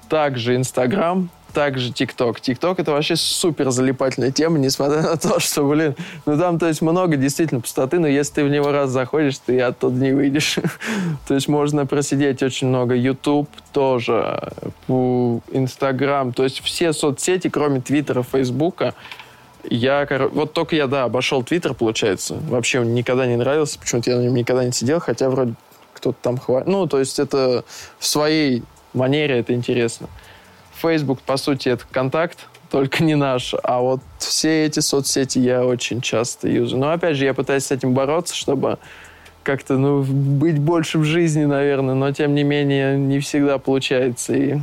[0.10, 2.41] Также Инстаграм, также ТикТок.
[2.41, 5.95] ТикТок это вообще супер залипательная тема, несмотря на то, что, блин,
[6.26, 9.62] ну там, то есть, много действительно пустоты, но если ты в него раз заходишь, ты
[9.62, 10.60] оттуда не выйдешь.
[11.28, 12.95] то есть можно просидеть очень много.
[12.95, 14.51] YouTube тоже,
[14.88, 18.93] фу, Инстаграм, то есть все соцсети, кроме Твиттера, Фейсбука,
[19.64, 22.36] я, вот только я, да, обошел Твиттер, получается.
[22.47, 25.53] Вообще он никогда не нравился, почему-то я на нем никогда не сидел, хотя вроде
[25.93, 26.68] кто-то там хвалит.
[26.68, 27.64] Ну, то есть это
[27.97, 30.07] в своей манере это интересно.
[30.82, 33.53] Facebook, по сути, это контакт, только не наш.
[33.64, 36.82] А вот все эти соцсети я очень часто юзаю.
[36.82, 38.78] Но, опять же, я пытаюсь с этим бороться, чтобы
[39.43, 44.60] как-то, ну, быть больше в жизни, наверное, но, тем не менее, не всегда получается, и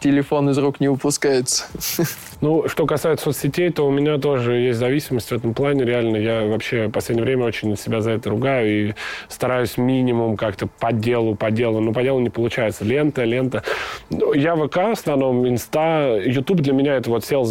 [0.00, 1.64] телефон из рук не упускается.
[2.40, 5.84] Ну, что касается соцсетей, то у меня тоже есть зависимость в этом плане.
[5.84, 8.94] Реально, я вообще в последнее время очень себя за это ругаю и
[9.28, 11.80] стараюсь минимум как-то по делу, по делу.
[11.80, 12.84] Но по делу не получается.
[12.84, 13.64] Лента, лента.
[14.10, 17.44] Ну, Я ВК в основном, Инста, Ютуб для меня это вот сел,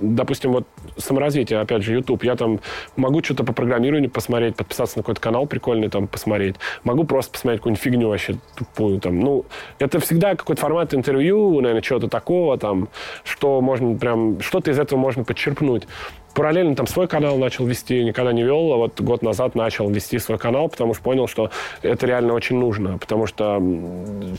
[0.00, 2.24] допустим, вот саморазвитие, опять же, Ютуб.
[2.24, 2.60] Я там
[2.96, 6.56] могу что-то по программированию посмотреть, подписаться на какой-то канал прикольный там посмотреть.
[6.82, 9.20] Могу просто посмотреть какую-нибудь фигню вообще тупую там.
[9.20, 9.44] Ну,
[9.78, 12.88] это всегда какой-то формат интервью, наверное, чего-то такого там,
[13.24, 15.88] что можно прям, что-то из этого можно подчерпнуть.
[16.34, 20.20] Параллельно там свой канал начал вести, никогда не вел, а вот год назад начал вести
[20.20, 21.50] свой канал, потому что понял, что
[21.82, 23.60] это реально очень нужно, потому что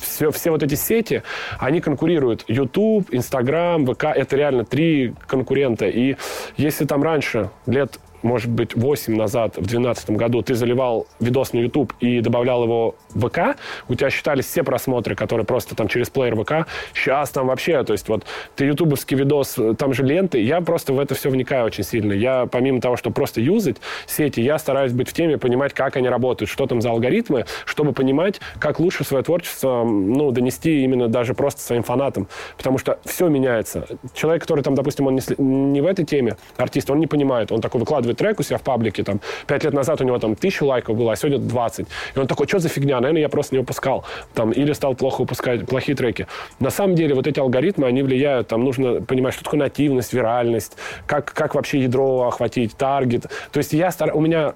[0.02, 1.24] все, все вот эти сети,
[1.60, 2.46] они конкурируют.
[2.48, 5.88] YouTube, Instagram, ВК, это реально три конкурента.
[5.88, 6.16] И
[6.56, 11.60] если там раньше, лет может быть, 8 назад, в 2012 году, ты заливал видос на
[11.60, 13.58] YouTube и добавлял его в ВК,
[13.88, 16.68] у тебя считались все просмотры, которые просто там через плеер ВК.
[16.94, 21.00] Сейчас там вообще, то есть вот ты ютубовский видос, там же ленты, я просто в
[21.00, 22.14] это все вникаю очень сильно.
[22.14, 26.10] Я, помимо того, что просто юзать сети, я стараюсь быть в теме, понимать, как они
[26.10, 31.34] работают, что там за алгоритмы, чтобы понимать, как лучше свое творчество, ну, донести именно даже
[31.34, 32.28] просто своим фанатам.
[32.58, 33.86] Потому что все меняется.
[34.14, 37.52] Человек, который там, допустим, он не, не в этой теме, артист, он не понимает.
[37.52, 40.36] Он такой выкладывает трек у себя в паблике, там, пять лет назад у него там
[40.36, 41.88] тысяча лайков было, а сегодня 20.
[42.16, 43.00] И он такой, что за фигня?
[43.00, 44.06] Наверное, я просто не выпускал.
[44.34, 46.28] Там, или стал плохо выпускать плохие треки.
[46.60, 48.48] На самом деле, вот эти алгоритмы, они влияют.
[48.48, 53.28] Там нужно понимать, что такое нативность, виральность, как, как вообще ядро охватить, таргет.
[53.52, 54.16] То есть я стар...
[54.16, 54.54] у меня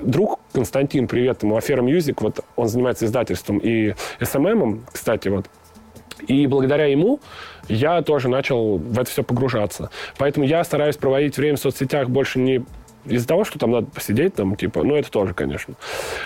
[0.00, 5.46] друг Константин, привет ему, Афера Music, вот он занимается издательством и СММом, кстати, вот.
[6.26, 7.20] И благодаря ему
[7.68, 9.90] я тоже начал в это все погружаться.
[10.16, 12.64] Поэтому я стараюсь проводить время в соцсетях больше не
[13.04, 15.74] из-за того, что там надо посидеть, там, типа, ну, это тоже, конечно.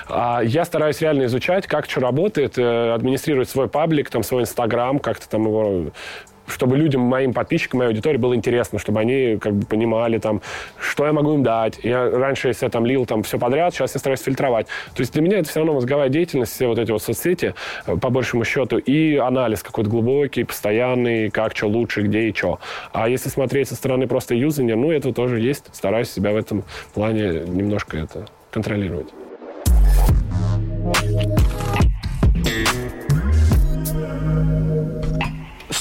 [0.08, 4.98] А я стараюсь реально изучать, как что работает, э, администрировать свой паблик, там, свой инстаграм,
[4.98, 5.90] как-то там его
[6.46, 10.40] чтобы людям, моим подписчикам, моей аудитории было интересно, чтобы они как бы понимали, там,
[10.78, 11.78] что я могу им дать.
[11.82, 14.66] Я раньше, если я там лил там все подряд, сейчас я стараюсь фильтровать.
[14.94, 17.54] То есть для меня это все равно мозговая деятельность, все вот эти вот соцсети,
[17.86, 22.58] э, по большему счету, и анализ какой-то глубокий, постоянный, как, что лучше, где и что.
[22.92, 25.64] А если смотреть со стороны просто юзания, ну, это тоже есть.
[25.72, 26.64] Стараюсь себя в этом
[26.94, 29.08] плане немножко это контролировать.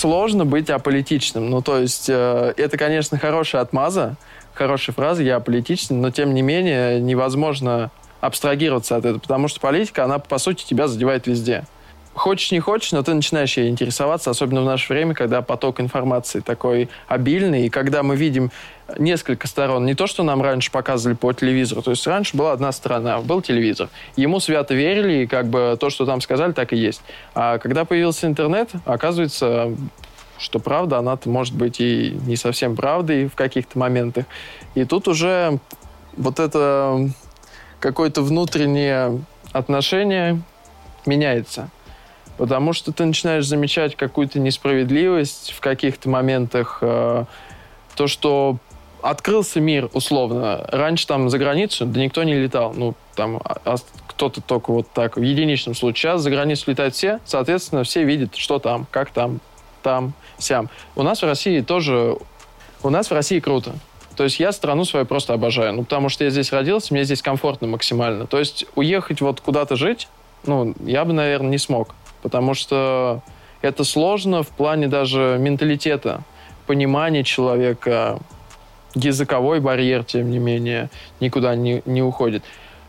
[0.02, 1.50] Сложно быть аполитичным.
[1.52, 4.16] Ну, то есть, э, это, конечно, хорошая отмаза,
[4.54, 10.04] хорошая фраза, я аполитичен, но, тем не менее, невозможно абстрагироваться от этого, потому что политика,
[10.04, 11.66] она, по сути, тебя задевает везде.
[12.14, 16.40] Хочешь, не хочешь, но ты начинаешь ей интересоваться, особенно в наше время, когда поток информации
[16.40, 18.52] такой обильный, и когда мы видим
[18.98, 19.86] несколько сторон.
[19.86, 21.82] Не то, что нам раньше показывали по телевизору.
[21.82, 23.90] То есть раньше была одна сторона, был телевизор.
[24.16, 27.02] Ему свято верили, и как бы то, что там сказали, так и есть.
[27.34, 29.76] А когда появился интернет, оказывается,
[30.38, 34.26] что правда, она может быть и не совсем правдой в каких-то моментах.
[34.76, 35.60] И тут уже
[36.18, 37.10] вот это
[37.80, 40.42] какое-то внутреннее отношение
[41.06, 41.70] меняется.
[42.38, 46.80] Потому что ты начинаешь замечать какую-то несправедливость в каких-то моментах.
[46.82, 47.26] э,
[47.96, 48.58] то, что
[49.02, 50.66] открылся мир, условно.
[50.72, 52.74] Раньше там за границу, да никто не летал.
[52.76, 53.76] Ну, там а- а
[54.08, 56.12] кто-то только вот так, в единичном случае.
[56.12, 59.40] Сейчас за границу летают все, соответственно, все видят, что там, как там,
[59.82, 60.70] там, сям.
[60.96, 62.18] У нас в России тоже...
[62.84, 63.74] У нас в России круто.
[64.16, 65.74] То есть я страну свою просто обожаю.
[65.74, 68.28] Ну, потому что я здесь родился, мне здесь комфортно максимально.
[68.28, 70.08] То есть уехать вот куда-то жить,
[70.46, 71.96] ну, я бы, наверное, не смог.
[72.22, 73.22] Потому что
[73.62, 76.22] это сложно в плане даже менталитета,
[76.68, 78.20] понимания человека,
[78.96, 80.90] языковой барьер, тем не менее,
[81.20, 82.44] никуда не, не уходит.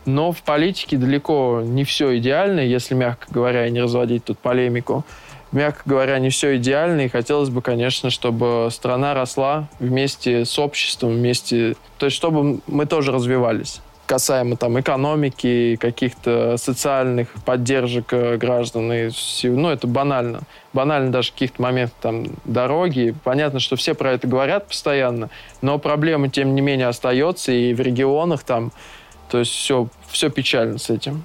[0.05, 5.05] Но в политике далеко не все идеально, если, мягко говоря, не разводить тут полемику.
[5.51, 11.11] Мягко говоря, не все идеально, и хотелось бы, конечно, чтобы страна росла вместе с обществом,
[11.11, 11.75] вместе...
[11.99, 18.91] То есть, чтобы мы тоже развивались касаемо там экономики, каких-то социальных поддержек э, граждан.
[18.91, 19.09] И,
[19.43, 20.41] ну, это банально.
[20.73, 23.15] Банально даже каких-то моментов там дороги.
[23.23, 25.29] Понятно, что все про это говорят постоянно,
[25.61, 28.71] но проблема, тем не менее, остается и в регионах там.
[29.29, 31.23] То есть все, все печально с этим.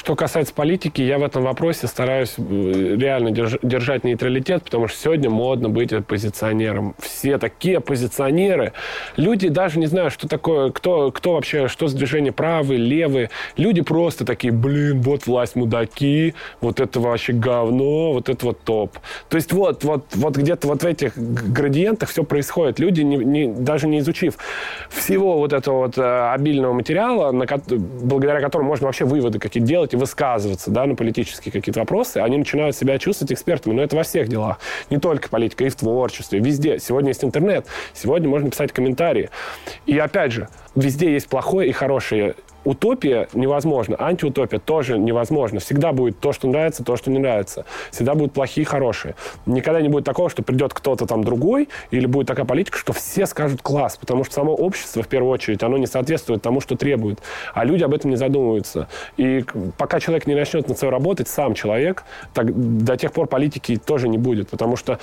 [0.00, 5.28] Что касается политики, я в этом вопросе стараюсь э, реально держать нейтралитет, потому что сегодня
[5.28, 6.94] модно быть оппозиционером.
[6.98, 8.72] Все такие оппозиционеры.
[9.18, 13.28] Люди даже не знают, что такое, кто, кто вообще, что за движение правый, левый.
[13.58, 18.96] Люди просто такие, блин, вот власть мудаки, вот это вообще говно, вот это вот топ.
[19.28, 22.78] То есть вот, вот, вот где-то вот в этих градиентах все происходит.
[22.78, 24.38] Люди, не, не, даже не изучив
[24.88, 29.89] всего вот этого вот э, обильного материала, на, благодаря которому можно вообще выводы какие-то делать,
[29.90, 33.74] делать и высказываться да, на политические какие-то вопросы, они начинают себя чувствовать экспертами.
[33.74, 34.58] Но это во всех делах.
[34.90, 36.78] Не только политика, и в творчестве, везде.
[36.78, 39.30] Сегодня есть интернет, сегодня можно писать комментарии.
[39.86, 42.34] И опять же, везде есть плохое и хорошее
[42.64, 45.60] утопия невозможна, антиутопия тоже невозможно.
[45.60, 47.64] Всегда будет то, что нравится, то, что не нравится.
[47.90, 49.14] Всегда будут плохие и хорошие.
[49.46, 53.26] Никогда не будет такого, что придет кто-то там другой, или будет такая политика, что все
[53.26, 57.20] скажут класс, потому что само общество, в первую очередь, оно не соответствует тому, что требует.
[57.54, 58.88] А люди об этом не задумываются.
[59.16, 59.44] И
[59.78, 62.04] пока человек не начнет над собой работать, сам человек,
[62.34, 64.98] так, до тех пор политики тоже не будет, потому что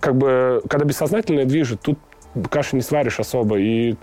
[0.00, 1.98] как бы, когда бессознательное движет, тут
[2.50, 3.96] каши не сваришь особо, и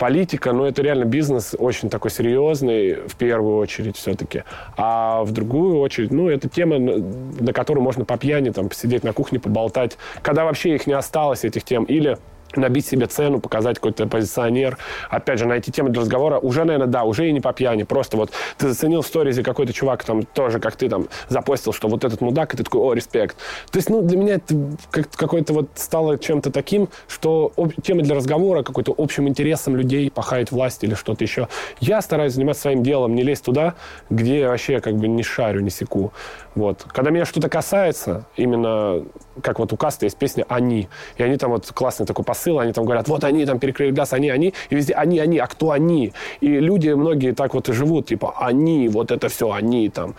[0.00, 4.44] политика, ну, это реально бизнес очень такой серьезный, в первую очередь все-таки.
[4.78, 9.12] А в другую очередь, ну, это тема, на которую можно по пьяни там посидеть на
[9.12, 11.84] кухне, поболтать, когда вообще их не осталось, этих тем.
[11.84, 12.16] Или
[12.56, 14.78] набить себе цену, показать какой-то позиционер.
[15.08, 16.38] Опять же, найти тему для разговора.
[16.38, 17.82] Уже, наверное, да, уже и не по пьяни.
[17.82, 21.88] Просто вот ты заценил в сторизе какой-то чувак там тоже, как ты там запостил, что
[21.88, 23.36] вот этот мудак, и ты такой, о, респект.
[23.70, 24.54] То есть, ну, для меня это
[24.90, 30.50] как какой-то вот стало чем-то таким, что тема для разговора, какой-то общим интересом людей, пахает
[30.50, 31.48] власть или что-то еще.
[31.80, 33.74] Я стараюсь заниматься своим делом, не лезть туда,
[34.10, 36.12] где я вообще как бы не шарю, не секу.
[36.54, 36.84] Вот.
[36.88, 39.04] Когда меня что-то касается, именно
[39.42, 42.72] как вот у Каста есть песня «Они», и они там вот классный такой посыл, они
[42.72, 45.70] там говорят, вот они там перекрыли газ, они, они, и везде они, они, а кто
[45.70, 46.12] они?
[46.40, 50.14] И люди многие так вот и живут, типа, они, вот это все они там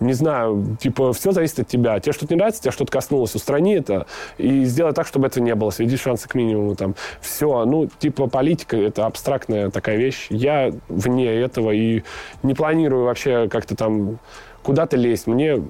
[0.00, 1.98] не знаю, типа, все зависит от тебя.
[2.00, 4.06] Тебе что-то не нравится, тебя что-то коснулось, устрани это
[4.38, 5.70] и сделай так, чтобы этого не было.
[5.70, 6.74] Сведи шансы к минимуму.
[6.76, 6.94] Там.
[7.20, 10.26] Все, ну, типа, политика— это абстрактная такая вещь.
[10.30, 12.02] Я вне этого и
[12.42, 14.18] не планирую вообще как-то там
[14.66, 15.28] куда-то лезть.
[15.28, 15.62] Мне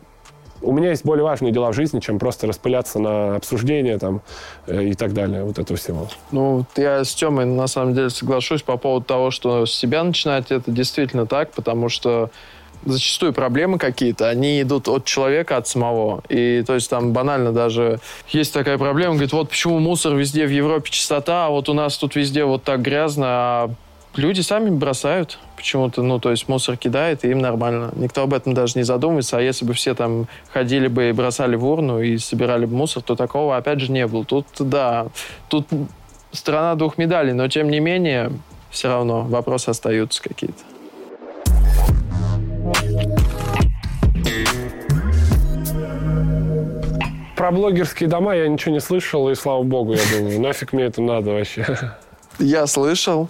[0.63, 4.23] у меня есть более важные дела в жизни, чем просто распыляться на обсуждение там,
[4.67, 6.09] э, и так далее, вот этого всего.
[6.33, 10.51] Ну, я с Тёмой на самом деле соглашусь по поводу того, что с себя начинать,
[10.51, 12.31] это действительно так, потому что
[12.87, 16.23] зачастую проблемы какие-то, они идут от человека, от самого.
[16.31, 20.51] И то есть там банально даже есть такая проблема, говорит, вот почему мусор везде в
[20.51, 23.71] Европе чистота, а вот у нас тут везде вот так грязно, а
[24.19, 27.91] люди сами бросают почему-то, ну, то есть мусор кидает, и им нормально.
[27.97, 31.57] Никто об этом даже не задумывается, а если бы все там ходили бы и бросали
[31.57, 34.25] в урну и собирали бы мусор, то такого, опять же, не было.
[34.25, 35.09] Тут, да,
[35.49, 35.67] тут
[36.33, 38.33] страна двух медалей, но, тем не менее,
[38.71, 40.63] все равно вопросы остаются какие-то.
[47.37, 51.03] Про блогерские дома я ничего не слышал, и слава богу, я думаю, нафиг мне это
[51.03, 51.67] надо вообще.
[52.39, 53.29] Я слышал.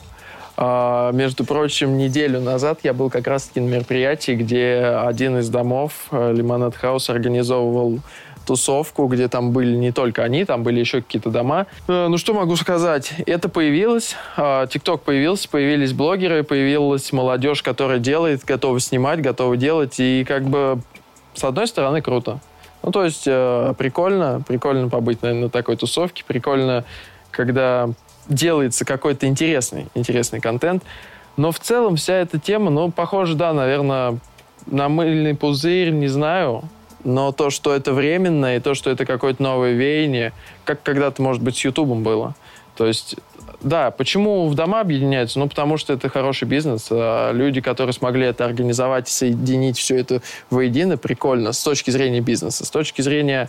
[0.56, 6.06] А, между прочим, неделю назад я был как раз-таки на мероприятии, где один из домов,
[6.10, 8.00] э, Лимонад Хаус, организовывал
[8.46, 11.66] тусовку, где там были не только они, там были еще какие-то дома.
[11.88, 13.12] Э, ну, что могу сказать?
[13.26, 19.96] Это появилось, а, ТикТок появился, появились блогеры, появилась молодежь, которая делает, готова снимать, готова делать,
[19.98, 20.80] и как бы
[21.34, 22.40] с одной стороны круто.
[22.82, 26.84] Ну, то есть э, прикольно, прикольно побыть, наверное, на такой тусовке, прикольно,
[27.30, 27.90] когда
[28.28, 30.82] делается какой-то интересный, интересный контент.
[31.36, 34.18] Но в целом вся эта тема, ну, похоже, да, наверное,
[34.66, 36.62] на мыльный пузырь, не знаю.
[37.04, 40.32] Но то, что это временно, и то, что это какое-то новое веяние,
[40.64, 42.34] как когда-то, может быть, с Ютубом было.
[42.74, 43.16] То есть,
[43.62, 45.38] да, почему в дома объединяются?
[45.38, 46.88] Ну, потому что это хороший бизнес.
[46.90, 50.20] А люди, которые смогли это организовать соединить все это
[50.50, 52.64] воедино, прикольно с точки зрения бизнеса.
[52.64, 53.48] С точки зрения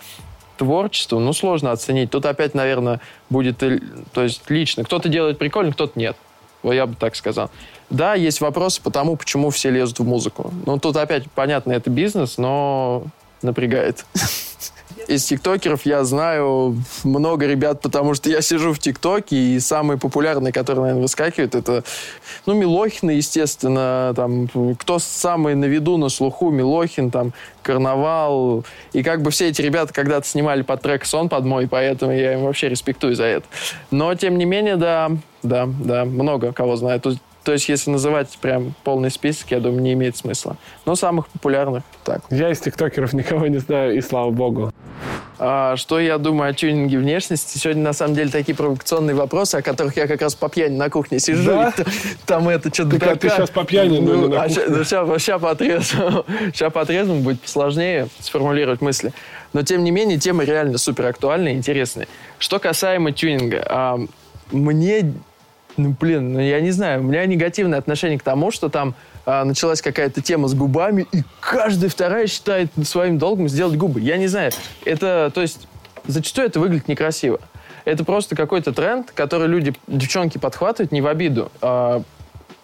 [0.58, 2.12] творчеству, ну, сложно оценить.
[2.12, 3.00] Тут опять, наверное,
[3.30, 4.84] будет, то есть лично.
[4.84, 6.18] Кто-то делает прикольно, кто-то нет.
[6.64, 7.50] Вот я бы так сказал.
[7.90, 10.54] Да, есть вопросы по тому, почему все лезут в музыку.
[10.66, 13.04] Ну, тут опять, понятно, это бизнес, но
[13.42, 14.06] напрягает.
[15.08, 20.52] из тиктокеров я знаю много ребят, потому что я сижу в тиктоке, и самые популярные,
[20.52, 21.84] которые, наверное, выскакивают, это,
[22.46, 27.34] ну, Милохин, естественно, там, кто самый на виду, на слуху, Милохин, там,
[27.64, 28.66] Карнавал.
[28.94, 32.34] И как бы все эти ребята когда-то снимали под трек «Сон» под мой, поэтому я
[32.34, 33.46] им вообще респектую за это.
[33.92, 35.12] Но, тем не менее, да,
[35.44, 37.00] да, да, много кого знаю.
[37.02, 40.58] То, то есть, если называть прям полный список, я думаю, не имеет смысла.
[40.86, 42.22] Но самых популярных так.
[42.30, 44.74] Я из тиктокеров никого не знаю, и слава богу.
[45.40, 47.58] А, что я думаю о тюнинге внешности?
[47.58, 50.90] Сегодня, на самом деле, такие провокационные вопросы, о которых я как раз по пьяни на
[50.90, 51.52] кухне сижу.
[51.52, 51.74] Да?
[52.26, 52.96] Там это что-то...
[53.12, 55.56] А ты сейчас по пьяни ну, на а ща, ну, сейчас, сейчас по.
[55.56, 59.14] Сейчас отрезвому будет сложнее сформулировать мысли.
[59.54, 62.08] Но, тем не менее, тема реально супер актуальная и интересная.
[62.40, 64.00] Что касаемо тюнинга.
[64.52, 65.14] Мне
[65.78, 68.96] ну, блин, ну, я не знаю, у меня негативное отношение к тому, что там
[69.28, 74.00] а, началась какая-то тема с губами, и каждая вторая считает своим долгом сделать губы.
[74.00, 74.54] Я не знаю,
[74.86, 75.68] это, то есть,
[76.08, 77.42] зачастую это выглядит некрасиво.
[77.84, 81.52] Это просто какой-то тренд, который люди, девчонки подхватывают не в обиду.
[81.60, 82.04] А,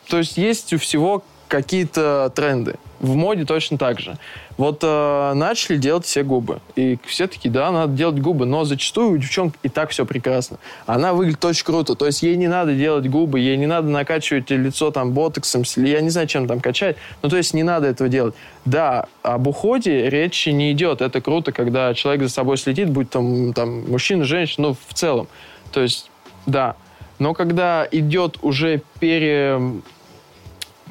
[0.08, 2.78] то есть есть у всего какие-то тренды.
[3.00, 4.18] В моде точно так же.
[4.58, 6.62] Вот э, начали делать все губы.
[6.76, 8.48] И все таки да, надо делать губы.
[8.48, 10.58] Но зачастую у девчонок и так все прекрасно.
[10.88, 11.94] Она выглядит очень круто.
[11.94, 16.02] То есть ей не надо делать губы, ей не надо накачивать лицо там ботоксом, я
[16.02, 16.96] не знаю, чем там качать.
[17.22, 18.34] Ну, то есть не надо этого делать.
[18.66, 21.02] Да, об уходе речи не идет.
[21.02, 25.28] Это круто, когда человек за собой следит, будь там, там мужчина, женщина, ну, в целом.
[25.72, 26.10] То есть,
[26.48, 26.76] да.
[27.20, 29.62] Но когда идет уже пере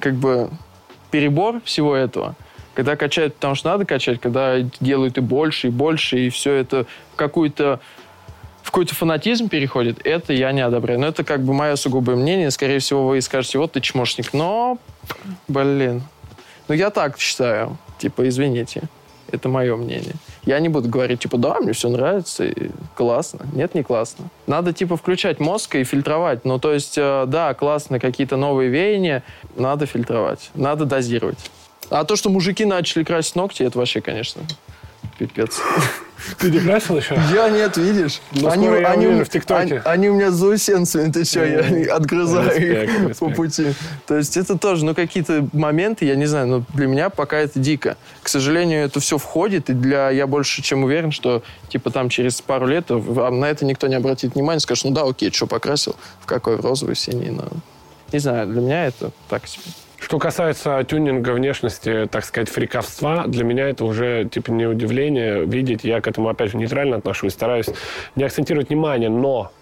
[0.02, 0.50] как бы
[1.12, 2.34] перебор всего этого,
[2.74, 6.86] когда качают, потому что надо качать, когда делают и больше, и больше, и все это
[7.12, 7.80] в какую-то
[8.62, 11.00] в какой-то фанатизм переходит, это я не одобряю.
[11.00, 12.50] Но это как бы мое сугубое мнение.
[12.50, 14.32] Скорее всего, вы скажете, вот ты чмошник.
[14.32, 14.78] Но,
[15.48, 16.02] блин,
[16.68, 17.76] ну я так считаю.
[17.98, 18.82] Типа, извините.
[19.32, 20.14] Это мое мнение.
[20.44, 23.46] Я не буду говорить, типа, да, мне все нравится, и классно.
[23.52, 24.26] Нет, не классно.
[24.46, 26.44] Надо, типа, включать мозг и фильтровать.
[26.44, 29.22] Ну, то есть, э, да, классно, какие-то новые веяния,
[29.56, 31.38] надо фильтровать, надо дозировать.
[31.90, 34.42] А то, что мужики начали красить ногти, это вообще, конечно,
[35.18, 35.60] пипец.
[36.38, 37.14] Ты не красил еще?
[37.34, 38.20] Я нет, видишь.
[38.32, 39.60] Ну, они, я они, в ТикТоке.
[39.60, 43.18] Они, они у меня заусенцами, ты что, я ну, отгрызаю респект, их респект.
[43.18, 43.74] по пути.
[44.06, 47.58] То есть это тоже, ну, какие-то моменты, я не знаю, но для меня пока это
[47.58, 47.96] дико.
[48.22, 52.40] К сожалению, это все входит, и для я больше чем уверен, что, типа, там через
[52.40, 56.26] пару лет на это никто не обратит внимания, скажет, ну да, окей, что покрасил, в
[56.26, 57.44] какой, в розовый, синий, но...
[58.12, 59.64] Не знаю, для меня это так себе.
[60.02, 65.84] Что касается тюнинга внешности, так сказать, фриковства, для меня это уже типа не удивление видеть.
[65.84, 67.68] Я к этому, опять же, нейтрально отношусь, стараюсь
[68.16, 69.52] не акцентировать внимание, но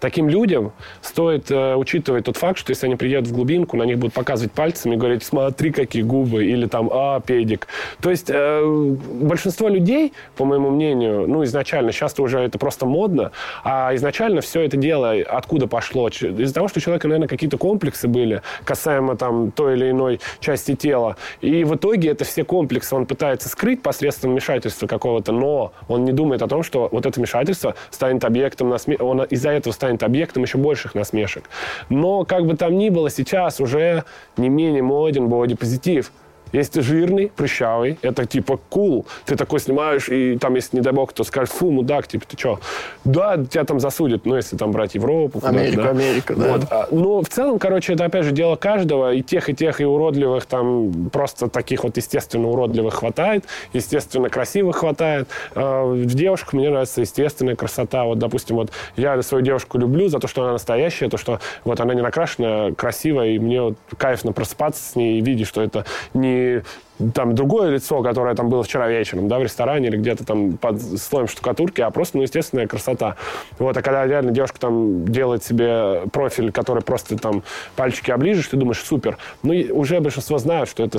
[0.00, 3.98] Таким людям стоит э, учитывать тот факт, что если они приедут в глубинку, на них
[3.98, 7.66] будут показывать пальцами и говорить, смотри, какие губы, или там, а, педик.
[8.00, 8.62] То есть э,
[9.20, 13.32] большинство людей, по моему мнению, ну, изначально, сейчас уже это просто модно,
[13.64, 16.08] а изначально все это дело откуда пошло?
[16.08, 20.74] Из-за того, что у человека, наверное, какие-то комплексы были касаемо там той или иной части
[20.74, 21.16] тела.
[21.40, 26.12] И в итоге это все комплексы он пытается скрыть посредством вмешательства какого-то, но он не
[26.12, 28.96] думает о том, что вот это вмешательство станет объектом, насме...
[28.96, 31.44] он из-за этого станет станет объектом еще больших насмешек.
[31.88, 34.04] Но, как бы там ни было, сейчас уже
[34.36, 36.12] не менее моден бодипозитив.
[36.52, 39.06] Если ты жирный, прыщавый, это типа cool.
[39.24, 42.36] Ты такой снимаешь, и там, если не дай бог, то скажешь, фу, мудак, типа, ты
[42.38, 42.60] что?
[43.04, 45.40] Да, тебя там засудят, ну, если там брать Европу.
[45.42, 45.90] Америку, да.
[45.90, 46.52] Америку, да.
[46.52, 46.66] Вот.
[46.70, 49.84] А, ну, в целом, короче, это, опять же, дело каждого, и тех, и тех, и
[49.84, 55.28] уродливых, там, просто таких вот, естественно, уродливых хватает, естественно, красивых хватает.
[55.54, 58.04] А, в девушках мне нравится естественная красота.
[58.04, 61.80] Вот, допустим, вот я свою девушку люблю за то, что она настоящая, то, что вот
[61.80, 65.84] она не накрашенная, красивая, и мне вот кайфно просыпаться с ней и видеть, что это
[66.14, 66.62] не не
[67.14, 70.80] там другое лицо, которое там было вчера вечером, да, в ресторане или где-то там под
[70.80, 73.16] слоем штукатурки, а просто, ну, естественная красота.
[73.58, 77.42] Вот, а когда реально девушка там делает себе профиль, который просто там
[77.76, 79.18] пальчики оближешь, ты думаешь, супер.
[79.42, 80.98] Ну, уже большинство знают, что это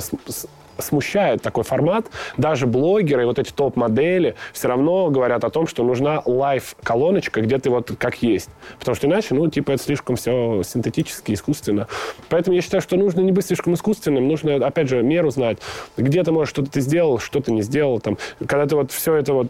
[0.80, 2.06] смущает такой формат.
[2.36, 7.70] Даже блогеры, вот эти топ-модели все равно говорят о том, что нужна лайв-колоночка, где ты
[7.70, 8.48] вот как есть.
[8.78, 11.86] Потому что иначе, ну, типа, это слишком все синтетически, искусственно.
[12.28, 15.58] Поэтому я считаю, что нужно не быть слишком искусственным, нужно, опять же, меру знать.
[15.96, 18.00] Где ты, может, что-то ты сделал, что ты не сделал.
[18.00, 19.48] Там, когда ты вот все это вот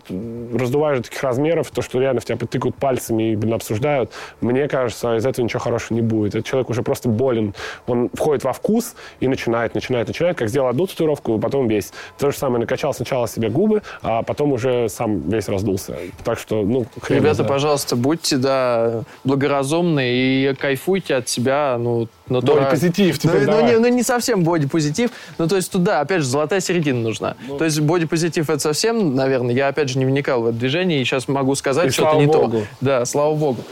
[0.54, 4.10] раздуваешь до таких размеров, то, что реально в тебя потыкают пальцами и, блин, обсуждают,
[4.40, 6.34] мне кажется, из этого ничего хорошего не будет.
[6.34, 7.54] Этот человек уже просто болен.
[7.86, 11.92] Он входит во вкус и начинает, начинает, начинает, как сделал одну татуировку, потом весь.
[12.18, 15.96] То же самое, накачал сначала себе губы, а потом уже сам весь раздулся.
[16.24, 22.70] Так что, ну, хрен Ребята, пожалуйста, будьте, да, благоразумны и кайфуйте от себя, ну, натурально.
[22.70, 23.18] Боди-позитив.
[23.18, 25.10] Типа, ну, ну, не, ну, не совсем боди-позитив.
[25.38, 27.36] Ну, то есть туда, опять же, золотая середина нужна.
[27.46, 27.58] Ну.
[27.58, 31.04] То есть бодипозитив это совсем, наверное, я опять же не вникал в это движение, и
[31.04, 32.60] сейчас могу сказать, что это не Богу.
[32.60, 32.66] то.
[32.80, 33.64] Да, слава богу.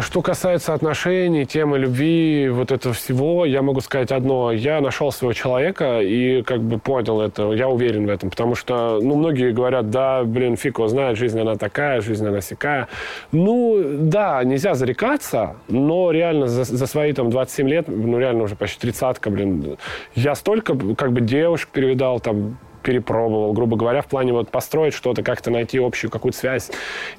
[0.00, 4.50] Что касается отношений, темы любви, вот этого всего, я могу сказать одно.
[4.50, 7.52] Я нашел своего человека и как бы понял это.
[7.52, 8.30] Я уверен в этом.
[8.30, 12.40] Потому что, ну, многие говорят, да, блин, фиг его знает, жизнь она такая, жизнь она
[12.40, 12.88] сякая.
[13.30, 18.56] Ну, да, нельзя зарекаться, но реально за, за свои там 27 лет, ну, реально уже
[18.56, 19.76] почти тридцатка, блин,
[20.16, 25.22] я столько как бы девушек перевидал, там, перепробовал, грубо говоря, в плане вот построить что-то,
[25.22, 26.70] как-то найти общую какую-то связь.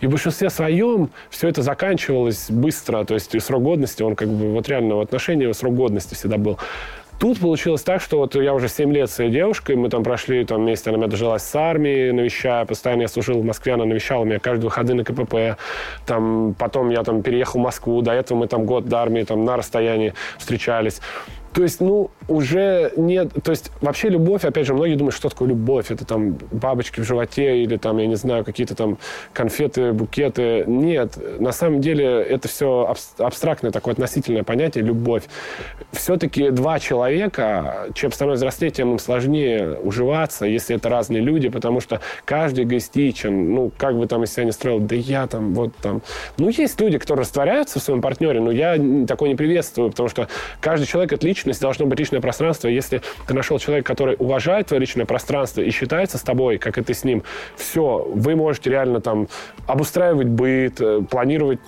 [0.02, 4.54] И в большинстве своем все это заканчивалось быстро, то есть срок годности, он как бы
[4.54, 6.58] вот реально в отношении срок годности всегда был.
[7.20, 10.46] Тут получилось так, что вот я уже 7 лет с этой девушкой, мы там прошли
[10.46, 14.24] там вместе, она меня дожилась с армией, навещая, постоянно я служил в Москве, она навещала
[14.24, 15.60] меня каждые выходные на КПП,
[16.06, 19.44] там, потом я там переехал в Москву, до этого мы там год до армии там
[19.44, 21.02] на расстоянии встречались.
[21.54, 23.32] То есть, ну, уже нет...
[23.44, 25.90] То есть, вообще любовь, опять же, многие думают, что такое любовь.
[25.90, 29.00] Это там бабочки в животе или там, я не знаю, какие-то там
[29.34, 30.64] конфеты, букеты.
[30.68, 35.24] Нет, на самом деле это все абстрактное такое относительное понятие любовь.
[35.92, 41.80] Все-таки два человека, чем становится взрослее, тем им сложнее уживаться, если это разные люди, потому
[41.80, 43.54] что каждый эгоистичен.
[43.54, 46.04] Ну, как бы там из себя не строил, да я там, вот там...
[46.38, 48.78] Ну, есть люди, которые растворяются в своем партнере, но я
[49.08, 50.28] такое не приветствую, потому что
[50.62, 52.68] каждый человек отличный личность, должно быть личное пространство.
[52.68, 56.82] Если ты нашел человека, который уважает твое личное пространство и считается с тобой, как и
[56.82, 57.24] ты с ним,
[57.56, 59.28] все, вы можете реально там
[59.68, 61.60] обустраивать быт, э, планировать,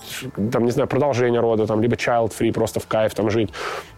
[0.52, 3.52] там, не знаю, продолжение рода, там, либо child-free, просто в кайф там жить.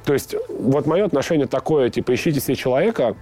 [0.05, 3.15] То есть вот мое отношение такое, типа, ищите себе человека,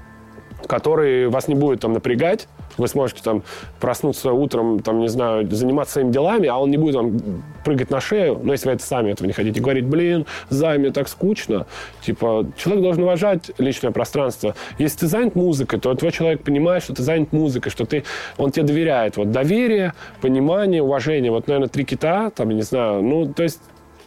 [0.67, 2.47] который вас не будет там напрягать.
[2.77, 3.43] Вы сможете там
[3.79, 7.99] проснуться утром, там, не знаю, заниматься своими делами, а он не будет вам прыгать на
[7.99, 11.65] шею, но если вы это сами этого не хотите, говорить, блин, Зай, мне так скучно.
[12.01, 14.55] Типа, человек должен уважать личное пространство.
[14.77, 18.03] Если ты занят музыкой, то твой человек понимает, что ты занят музыкой, что ты,
[18.37, 19.17] он тебе доверяет.
[19.17, 21.31] Вот доверие, понимание, уважение.
[21.31, 23.59] Вот, наверное, три кита, там, я не знаю, ну, то есть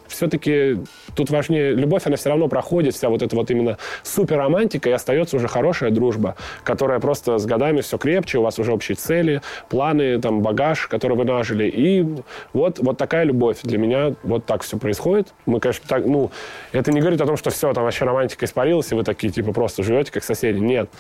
[0.07, 0.79] все-таки
[1.15, 4.93] тут важнее любовь, она все равно проходит, вся вот эта вот именно супер романтика, и
[4.93, 9.41] остается уже хорошая дружба, которая просто с годами все крепче, у вас уже общие цели,
[9.69, 11.65] планы, там, багаж, который вы нажили.
[11.65, 12.07] И
[12.53, 13.59] вот, вот такая любовь.
[13.63, 15.35] Для меня вот так все происходит.
[15.47, 16.31] Мы, конечно, так, ну,
[16.73, 19.53] это не говорит о том, что все, там вообще романтика испарилась, и вы такие, типа,
[19.53, 20.59] просто живете как соседи.
[20.59, 20.91] Нет.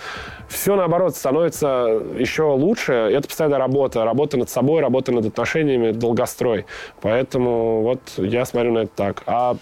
[0.48, 2.92] Все, наоборот, становится еще лучше.
[2.92, 4.04] Это постоянная работа.
[4.04, 6.66] Работа над собой, работа над отношениями, долгострой.
[7.00, 9.22] Поэтому вот я смотрю на это так.
[9.26, 9.56] А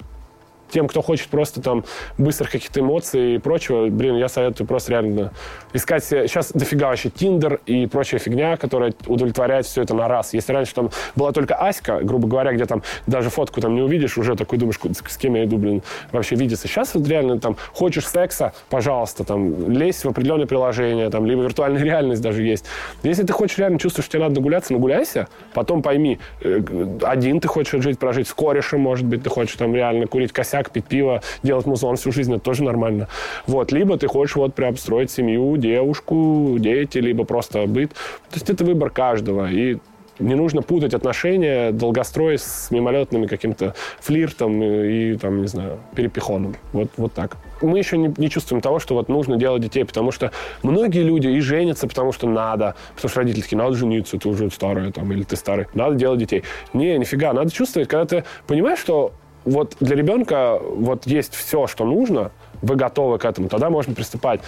[0.73, 1.85] тем, кто хочет просто там
[2.19, 5.33] быстрых каких-то эмоций и прочего, блин, я советую просто реально
[5.73, 6.27] искать себе...
[6.27, 10.35] Сейчас дофига вообще Тиндер и прочая фигня, которая удовлетворяет все это на раз.
[10.35, 14.19] Если раньше там была только Аська, грубо говоря, где там даже фотку там не увидишь,
[14.19, 16.69] уже такой думаешь, с кем я иду, блин, вообще видеться.
[16.69, 21.83] Сейчас вот реально там хочешь секса, пожалуйста, там лезь в определенное приложение, там, либо виртуальная
[21.85, 22.65] реальность даже есть.
[23.03, 26.61] Если ты хочешь реально чувствуешь, что тебе надо нагуляться, нагуляйся, потом пойми, э,
[27.03, 30.62] один ты хочешь жить, прожить с корешем, может быть, ты хочешь там реально курить косяк,
[30.63, 33.09] так, пить пиво, делать музон всю жизнь, это тоже нормально.
[33.47, 33.73] Вот.
[33.73, 37.91] Либо ты хочешь вот прям строить семью, девушку, дети, либо просто быт.
[38.31, 39.51] То есть это выбор каждого.
[39.51, 39.79] И
[40.19, 46.55] не нужно путать отношения долгострой с мимолетными каким-то флиртом и, и, там, не знаю, перепихоном.
[46.73, 47.37] Вот, вот так.
[47.61, 50.31] Мы еще не, не чувствуем того, что вот нужно делать детей, потому что
[50.63, 52.75] многие люди и женятся, потому что надо.
[52.95, 55.67] Потому что родители такие, надо жениться, ты уже старый, там, или ты старый.
[55.75, 56.45] Надо делать детей.
[56.73, 59.13] Не, нифига, надо чувствовать, когда ты понимаешь, что
[59.45, 62.31] вот для ребенка вот есть все, что нужно,
[62.61, 64.41] вы готовы к этому, тогда можно приступать.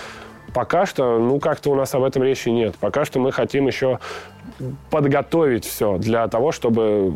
[0.52, 2.76] Пока что, ну, как-то у нас об этом речи нет.
[2.76, 3.98] Пока что мы хотим еще
[4.90, 7.12] подготовить все для того, чтобы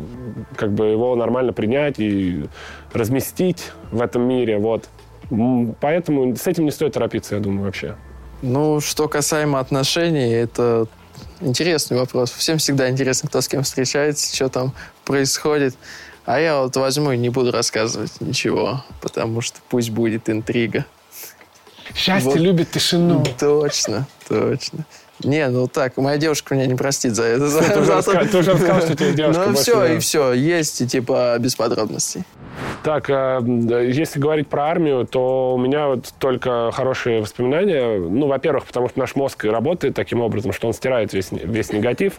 [0.57, 2.49] как бы его нормально принять и
[2.91, 4.57] разместить в этом мире.
[4.57, 4.89] Вот.
[5.79, 7.95] Поэтому с этим не стоит торопиться, я думаю, вообще.
[8.41, 10.87] Ну, что касаемо отношений, это
[11.39, 12.31] интересный вопрос.
[12.31, 14.73] Всем всегда интересно, кто с кем встречается, что там
[15.05, 15.75] происходит.
[16.29, 20.85] А я вот возьму и не буду рассказывать ничего, потому что пусть будет интрига.
[21.95, 22.39] Счастье вот.
[22.39, 23.25] любит тишину.
[23.39, 24.85] Точно, точно.
[25.23, 27.49] Не, ну так, моя девушка меня не простит за это.
[27.49, 28.25] Ты, уже, раска...
[28.25, 32.23] ты уже рассказал, что тебе девушка Ну все, и все, есть, и типа, без подробностей.
[32.83, 33.39] Так, э,
[33.91, 37.99] если говорить про армию, то у меня вот только хорошие воспоминания.
[37.99, 42.13] Ну, во-первых, потому что наш мозг работает таким образом, что он стирает весь, весь негатив.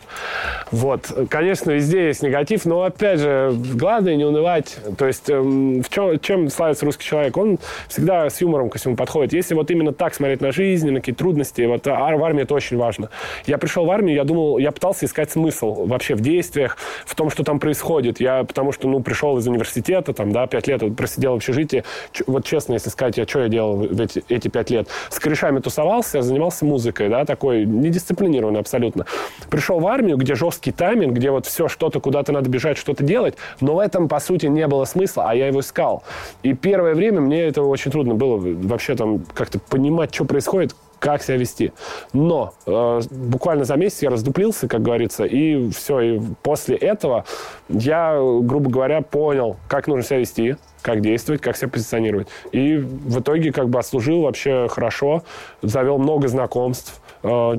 [0.70, 1.10] Вот.
[1.28, 4.78] Конечно, везде есть негатив, но, опять же, главное не унывать.
[4.98, 7.36] То есть, эм, в чем, чем славится русский человек?
[7.36, 7.58] Он
[7.88, 9.32] всегда с юмором ко всему подходит.
[9.32, 12.54] Если вот именно так смотреть на жизнь, на какие трудности, вот а в армии это
[12.54, 13.08] очень важно.
[13.46, 16.76] Я пришел в армию, я думал, я пытался искать смысл вообще в действиях,
[17.06, 18.20] в том, что там происходит.
[18.20, 21.84] Я, потому что, ну, пришел из университета, там, да, 2-5 лет просидел в общежитии.
[22.26, 24.88] Вот честно, если сказать, я что я делал эти, эти 5 лет?
[25.08, 29.06] С корешами тусовался, занимался музыкой, да, такой недисциплинированный абсолютно.
[29.48, 33.34] Пришел в армию, где жесткий тайминг, где вот все, что-то, куда-то надо бежать, что-то делать,
[33.60, 36.02] но в этом, по сути, не было смысла, а я его искал.
[36.42, 41.22] И первое время мне это очень трудно было вообще там как-то понимать, что происходит, как
[41.22, 41.72] себя вести.
[42.12, 46.00] Но э, буквально за месяц я раздуплился, как говорится, и все.
[46.00, 47.24] И после этого
[47.68, 52.28] я, грубо говоря, понял, как нужно себя вести, как действовать, как себя позиционировать.
[52.52, 55.24] И в итоге как бы отслужил вообще хорошо,
[55.62, 57.56] завел много знакомств, э,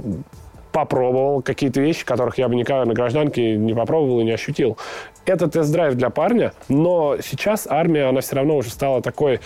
[0.72, 4.78] попробовал какие-то вещи, которых я бы никогда на гражданке не попробовал и не ощутил.
[5.26, 9.40] Это тест-драйв для парня, но сейчас армия, она все равно уже стала такой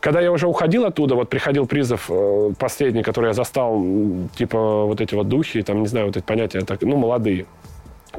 [0.00, 3.82] когда я уже уходил оттуда, вот приходил призов э, последний, который я застал,
[4.36, 7.46] типа вот эти вот духи, там, не знаю, вот эти понятия, так, ну, молодые.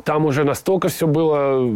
[0.04, 1.70] Там уже настолько все было,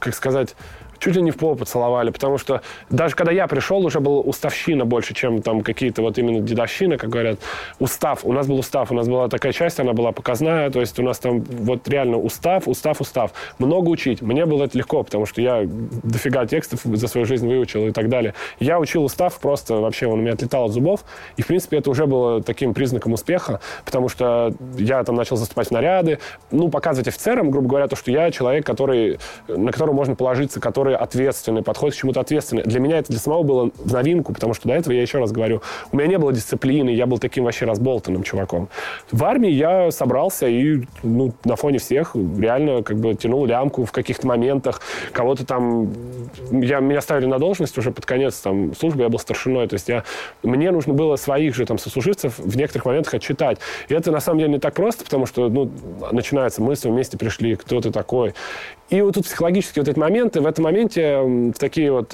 [0.00, 0.54] как сказать,
[0.98, 4.84] чуть ли не в пол поцеловали, потому что даже когда я пришел, уже был уставщина
[4.84, 7.38] больше, чем там какие-то вот именно дедовщины, как говорят.
[7.78, 8.24] Устав.
[8.24, 11.02] У нас был устав, у нас была такая часть, она была показная, то есть у
[11.02, 13.32] нас там вот реально устав, устав, устав.
[13.58, 14.22] Много учить.
[14.22, 18.08] Мне было это легко, потому что я дофига текстов за свою жизнь выучил и так
[18.08, 18.34] далее.
[18.60, 21.04] Я учил устав просто, вообще он у меня отлетал от зубов,
[21.36, 25.68] и, в принципе, это уже было таким признаком успеха, потому что я там начал заступать
[25.68, 26.18] в наряды,
[26.50, 29.18] ну, показывать офицерам, грубо говоря, то, что я человек, который,
[29.48, 32.62] на которого можно положиться, который который ответственный, подходит к чему-то ответственный.
[32.62, 35.32] Для меня это для самого было в новинку, потому что до этого, я еще раз
[35.32, 35.62] говорю,
[35.92, 38.68] у меня не было дисциплины, я был таким вообще разболтанным чуваком.
[39.10, 43.92] В армии я собрался и ну, на фоне всех реально как бы тянул лямку в
[43.92, 44.80] каких-то моментах.
[45.12, 45.92] Кого-то там...
[46.50, 49.68] Я, меня ставили на должность уже под конец там, службы, я был старшиной.
[49.68, 50.04] То есть я,
[50.42, 53.58] мне нужно было своих же там сослуживцев в некоторых моментах отчитать.
[53.88, 55.70] И это на самом деле не так просто, потому что ну,
[56.12, 58.34] начинается, мы вместе пришли, кто ты такой.
[58.90, 62.10] И вот тут психологические вот эти моменты, в этом моменте в такие вот,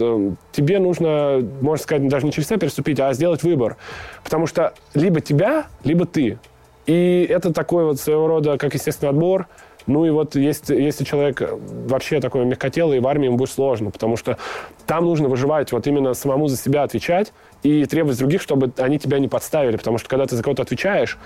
[0.53, 3.77] тебе нужно, можно сказать, даже не через себя переступить, а сделать выбор.
[4.25, 6.39] Потому что либо тебя, либо ты.
[6.87, 9.47] И это такой вот своего рода, как естественный отбор.
[9.87, 11.43] Ну и вот если, если человек
[11.87, 14.39] вообще такой мягкотелый, в армии ему будет сложно, потому что
[14.87, 19.19] там нужно выживать, вот именно самому за себя отвечать и требовать других, чтобы они тебя
[19.19, 19.77] не подставили.
[19.77, 21.19] Потому что когда ты за кого-то отвечаешь,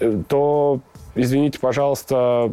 [0.00, 0.80] э, то,
[1.16, 2.52] извините, пожалуйста,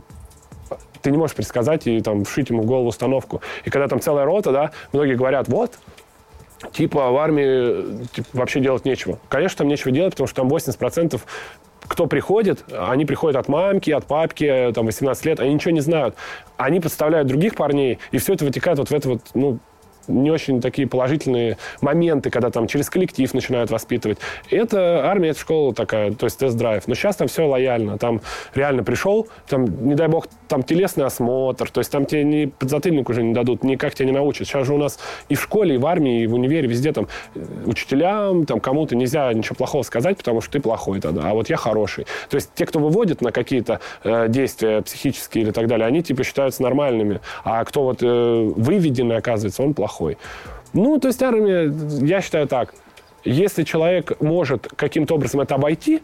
[1.02, 3.42] ты не можешь предсказать и там вшить ему в голову установку.
[3.66, 5.78] И когда там целая рота, да, многие говорят, вот,
[6.72, 9.20] типа в армии типа, вообще делать нечего.
[9.30, 11.22] Конечно, там нечего делать, потому что там 80%
[11.88, 16.16] кто приходит, они приходят от мамки, от папки, там, 18 лет, они ничего не знают.
[16.56, 19.60] Они подставляют других парней, и все это вытекает вот в это вот, ну,
[20.10, 24.20] не очень такие положительные моменты, когда там через коллектив начинают воспитывать.
[24.50, 26.88] Это армия, это школа такая, то есть тест-драйв.
[26.88, 27.98] Но сейчас там все лояльно.
[27.98, 28.22] Там
[28.54, 33.10] реально пришел, там, не дай бог, там телесный осмотр, то есть там тебе ни подзатыльник
[33.10, 34.48] уже не дадут, никак тебя не научат.
[34.48, 35.00] Сейчас же у нас
[35.30, 38.96] и в школе, и в армии, и в универе, везде там э, учителям, там кому-то
[38.96, 42.06] нельзя ничего плохого сказать, потому что ты плохой тогда, а вот я хороший.
[42.30, 46.24] То есть те, кто выводит на какие-то э, действия психические или так далее, они типа
[46.24, 47.22] считаются нормальными.
[47.44, 50.18] А кто вот э, выведенный оказывается, он плохой плохой.
[50.74, 51.72] Ну, то есть армия,
[52.06, 52.74] я считаю так,
[53.26, 56.02] если человек может каким-то образом это обойти,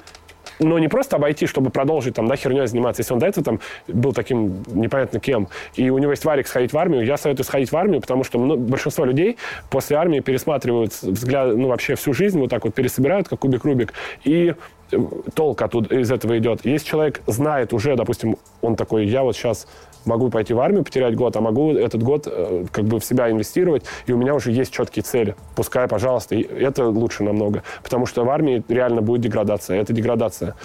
[0.60, 3.02] но не просто обойти, чтобы продолжить там, да, херней заниматься.
[3.02, 6.72] Если он до этого там был таким непонятно кем, и у него есть варик сходить
[6.72, 9.38] в армию, я советую сходить в армию, потому что ну, большинство людей
[9.70, 13.94] после армии пересматривают взгляд, ну, вообще всю жизнь, вот так вот пересобирают, как кубик-рубик,
[14.24, 14.56] и
[14.92, 14.98] э,
[15.34, 16.62] толк оттуда, из этого идет.
[16.64, 19.68] Если человек знает уже, допустим, он такой, я вот сейчас
[20.06, 23.30] могу пойти в армию, потерять год, а могу этот год э, как бы в себя
[23.30, 25.36] инвестировать, и у меня уже есть четкие цели.
[25.56, 30.56] Пускай, пожалуйста, это лучше намного, потому что в армии реально будет деградация, это деградация.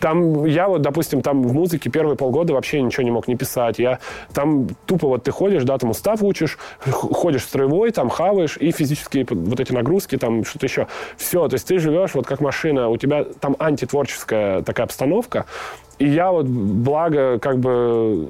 [0.00, 3.78] Там я вот, допустим, там в музыке первые полгода вообще ничего не мог не писать.
[3.78, 3.98] Я
[4.32, 9.26] там тупо вот ты ходишь, да, там устав учишь, ходишь строевой, там хаваешь, и физические
[9.28, 10.86] вот эти нагрузки, там что-то еще.
[11.18, 15.44] Все, то есть ты живешь вот как машина, у тебя там антитворческая такая обстановка.
[15.98, 18.26] И я вот, благо, как бы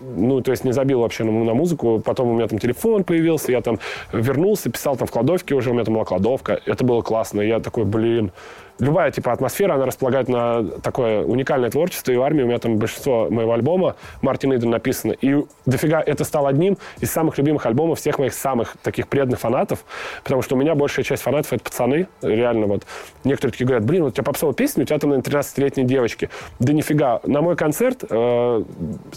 [0.00, 2.00] ну, то есть не забил вообще на, на музыку.
[2.04, 3.78] Потом у меня там телефон появился, я там
[4.12, 6.60] вернулся, писал там в кладовке уже, у меня там была кладовка.
[6.66, 7.40] Это было классно.
[7.40, 8.32] Я такой, блин,
[8.80, 12.12] любая типа атмосфера, она располагает на такое уникальное творчество.
[12.12, 15.12] И в армии у меня там большинство моего альбома Мартин Иден написано.
[15.12, 19.84] И дофига это стал одним из самых любимых альбомов всех моих самых таких преданных фанатов.
[20.24, 22.08] Потому что у меня большая часть фанатов это пацаны.
[22.22, 22.84] Реально вот.
[23.24, 26.30] Некоторые такие говорят, блин, вот у тебя попсовая песня, у тебя там на 13-летней девочки.
[26.58, 27.20] Да нифига.
[27.24, 28.64] На мой концерт э,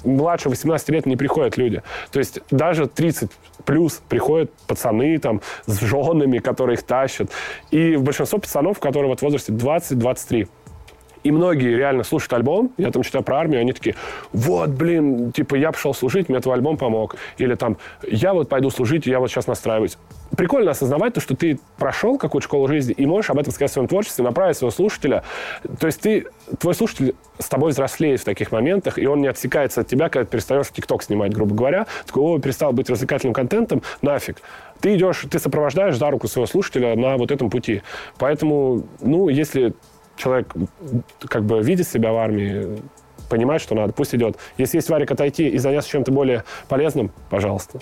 [0.03, 1.81] младше 18 лет не приходят люди.
[2.11, 3.31] То есть даже 30
[3.65, 7.29] плюс приходят пацаны там с женами, которые их тащат.
[7.71, 10.47] И большинство пацанов, которые вот в возрасте 20-23.
[11.23, 13.95] И многие реально слушают альбом, я там читаю про армию, они такие,
[14.33, 17.15] вот, блин, типа, я пошел служить, мне твой альбом помог.
[17.37, 19.97] Или там, я вот пойду служить, я вот сейчас настраиваюсь.
[20.35, 23.73] Прикольно осознавать то, что ты прошел какую-то школу жизни и можешь об этом сказать в
[23.73, 25.23] своем творчестве, направить своего слушателя.
[25.79, 26.25] То есть ты,
[26.59, 30.25] твой слушатель с тобой взрослеет в таких моментах, и он не отсекается от тебя, когда
[30.25, 31.85] ты перестаешь ТикТок снимать, грубо говоря.
[32.05, 34.41] Такой, о, перестал быть развлекательным контентом, нафиг
[34.83, 37.81] ты идешь, ты сопровождаешь за руку своего слушателя на вот этом пути.
[38.17, 39.73] Поэтому, ну, если
[40.15, 40.53] человек
[41.21, 42.81] как бы видит себя в армии,
[43.29, 44.37] понимает, что надо, пусть идет.
[44.57, 47.79] Если есть варик отойти и заняться чем-то более полезным, пожалуйста.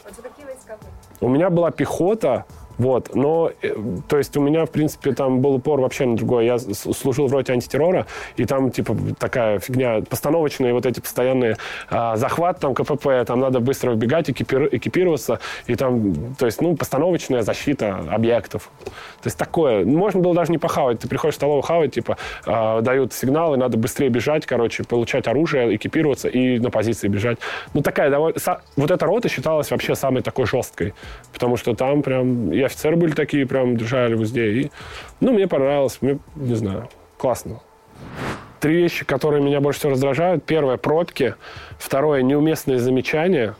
[1.19, 2.45] У меня была пехота,
[2.81, 3.75] вот, но, э,
[4.07, 6.45] то есть у меня, в принципе, там был упор вообще на другое.
[6.45, 8.07] Я служил в роте антитеррора,
[8.37, 11.57] и там, типа, такая фигня, постановочные вот эти постоянные
[11.91, 16.75] а, захват, там, КПП, там надо быстро вбегать, экипир, экипироваться, и там, то есть, ну,
[16.75, 18.71] постановочная защита объектов.
[18.85, 19.85] То есть такое.
[19.85, 21.01] Можно было даже не похавать.
[21.01, 22.17] Ты приходишь в столовую хавать, типа,
[22.47, 27.37] а, дают сигналы, надо быстрее бежать, короче, получать оружие, экипироваться и на позиции бежать.
[27.75, 28.39] Ну, такая довольно...
[28.75, 30.95] Вот эта рота считалась вообще самой такой жесткой,
[31.31, 32.51] потому что там прям...
[32.51, 34.51] Я офицеры были такие, прям держали в узде.
[34.51, 34.71] И,
[35.19, 37.59] ну, мне понравилось, мне, не знаю, классно.
[38.59, 40.45] Три вещи, которые меня больше всего раздражают.
[40.45, 41.35] Первое– пробки.
[41.77, 43.55] Второе– неуместные замечания.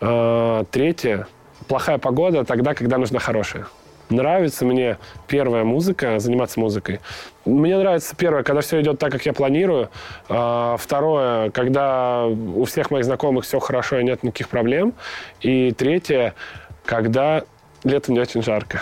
[0.00, 1.26] А, третье–
[1.68, 3.66] плохая погода тогда, когда нужна хорошая.
[4.08, 4.98] Нравится мне
[5.28, 7.00] первая музыка, заниматься музыкой.
[7.44, 9.88] Мне нравится первое, когда все идет так, как я планирую.
[10.28, 14.94] А, второе, когда у всех моих знакомых все хорошо и нет никаких проблем.
[15.42, 16.34] И третье,
[16.84, 17.44] когда
[17.84, 18.80] летом не очень жарко.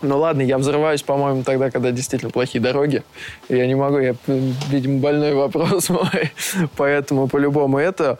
[0.00, 3.02] Ну ладно, я взрываюсь, по-моему, тогда, когда действительно плохие дороги.
[3.48, 6.32] Я не могу, я, видимо, больной вопрос мой.
[6.76, 8.18] Поэтому по-любому это,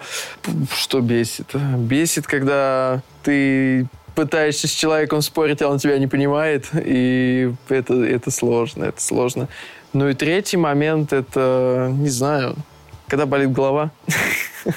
[0.75, 1.55] что бесит?
[1.55, 8.33] Бесит, когда ты пытаешься с человеком спорить, а он тебя не понимает, и это, это
[8.33, 9.49] сложно, это сложно.
[9.93, 12.57] Ну и третий момент, это, не знаю,
[13.09, 13.91] когда болит голова.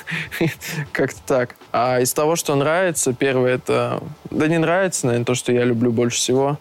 [0.92, 1.56] Как-то так.
[1.72, 4.02] А из того, что нравится, первое это...
[4.30, 6.58] Да не нравится, наверное, то, что я люблю больше всего.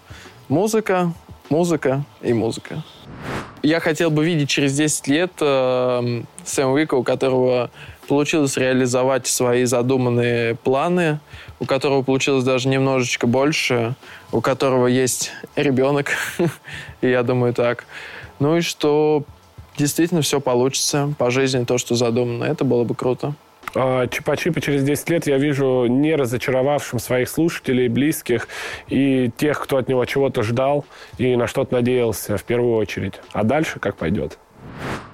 [0.48, 1.12] Музыка,
[1.48, 2.82] музыка и музыка.
[3.62, 7.70] Я хотел бы видеть через 10 лет э, Сэм Уика, у которого
[8.08, 11.20] получилось реализовать свои задуманные планы,
[11.60, 13.94] у которого получилось даже немножечко больше,
[14.32, 16.08] у которого есть ребенок,
[17.02, 17.84] я думаю так.
[18.40, 19.24] Ну и что
[19.80, 22.44] действительно все получится по жизни, то, что задумано.
[22.44, 23.34] Это было бы круто.
[23.74, 28.48] А, Чипа-чипа через 10 лет я вижу не разочаровавшим своих слушателей, близких
[28.88, 30.84] и тех, кто от него чего-то ждал
[31.18, 33.14] и на что-то надеялся в первую очередь.
[33.32, 34.38] А дальше как пойдет.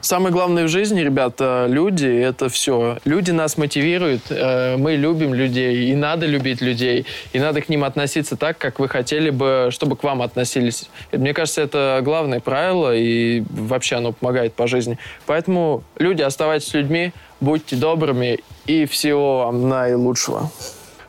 [0.00, 2.98] Самое главное в жизни, ребята, люди— это все.
[3.04, 7.82] Люди нас мотивируют, э, мы любим людей, и надо любить людей, и надо к ним
[7.82, 10.88] относиться так, как вы хотели бы, чтобы к вам относились.
[11.10, 14.96] Мне кажется, это главное правило, и вообще оно помогает по жизни.
[15.26, 20.50] Поэтому, люди, оставайтесь людьми, будьте добрыми, и всего вам наилучшего.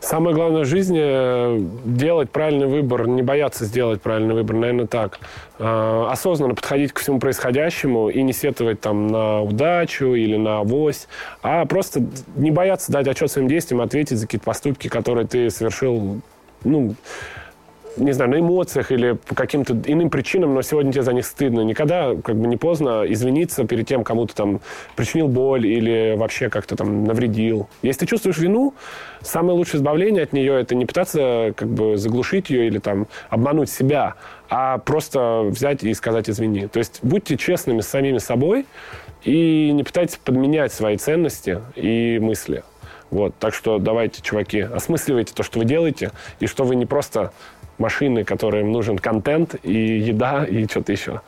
[0.07, 5.19] Самое главное в жизни э, делать правильный выбор, не бояться сделать правильный выбор, наверное, так.
[5.59, 11.09] Э, осознанно подходить к всему происходящему и не сетовать там на удачу или на авось,
[11.41, 12.05] а просто
[12.37, 16.21] не бояться дать отчет своим действиям, ответить за какие-то поступки, которые ты совершил,
[16.63, 16.95] ну,
[17.97, 21.61] не знаю, на эмоциях или по каким-то иным причинам, но сегодня тебе за них стыдно.
[21.61, 24.61] Никогда как бы не поздно извиниться перед тем, кому ты там
[24.95, 27.67] причинил боль или вообще как-то там навредил.
[27.81, 28.73] Если ты чувствуешь вину,
[29.21, 33.69] самое лучшее избавление от нее это не пытаться как бы заглушить ее или там обмануть
[33.69, 34.15] себя,
[34.49, 36.67] а просто взять и сказать извини.
[36.67, 38.65] То есть будьте честными с самими собой
[39.23, 42.63] и не пытайтесь подменять свои ценности и мысли.
[43.09, 47.31] Вот, так что давайте, чуваки, осмысливайте то, что вы делаете, и что вы не просто
[47.77, 51.21] машины, которым нужен контент и еда и что-то еще.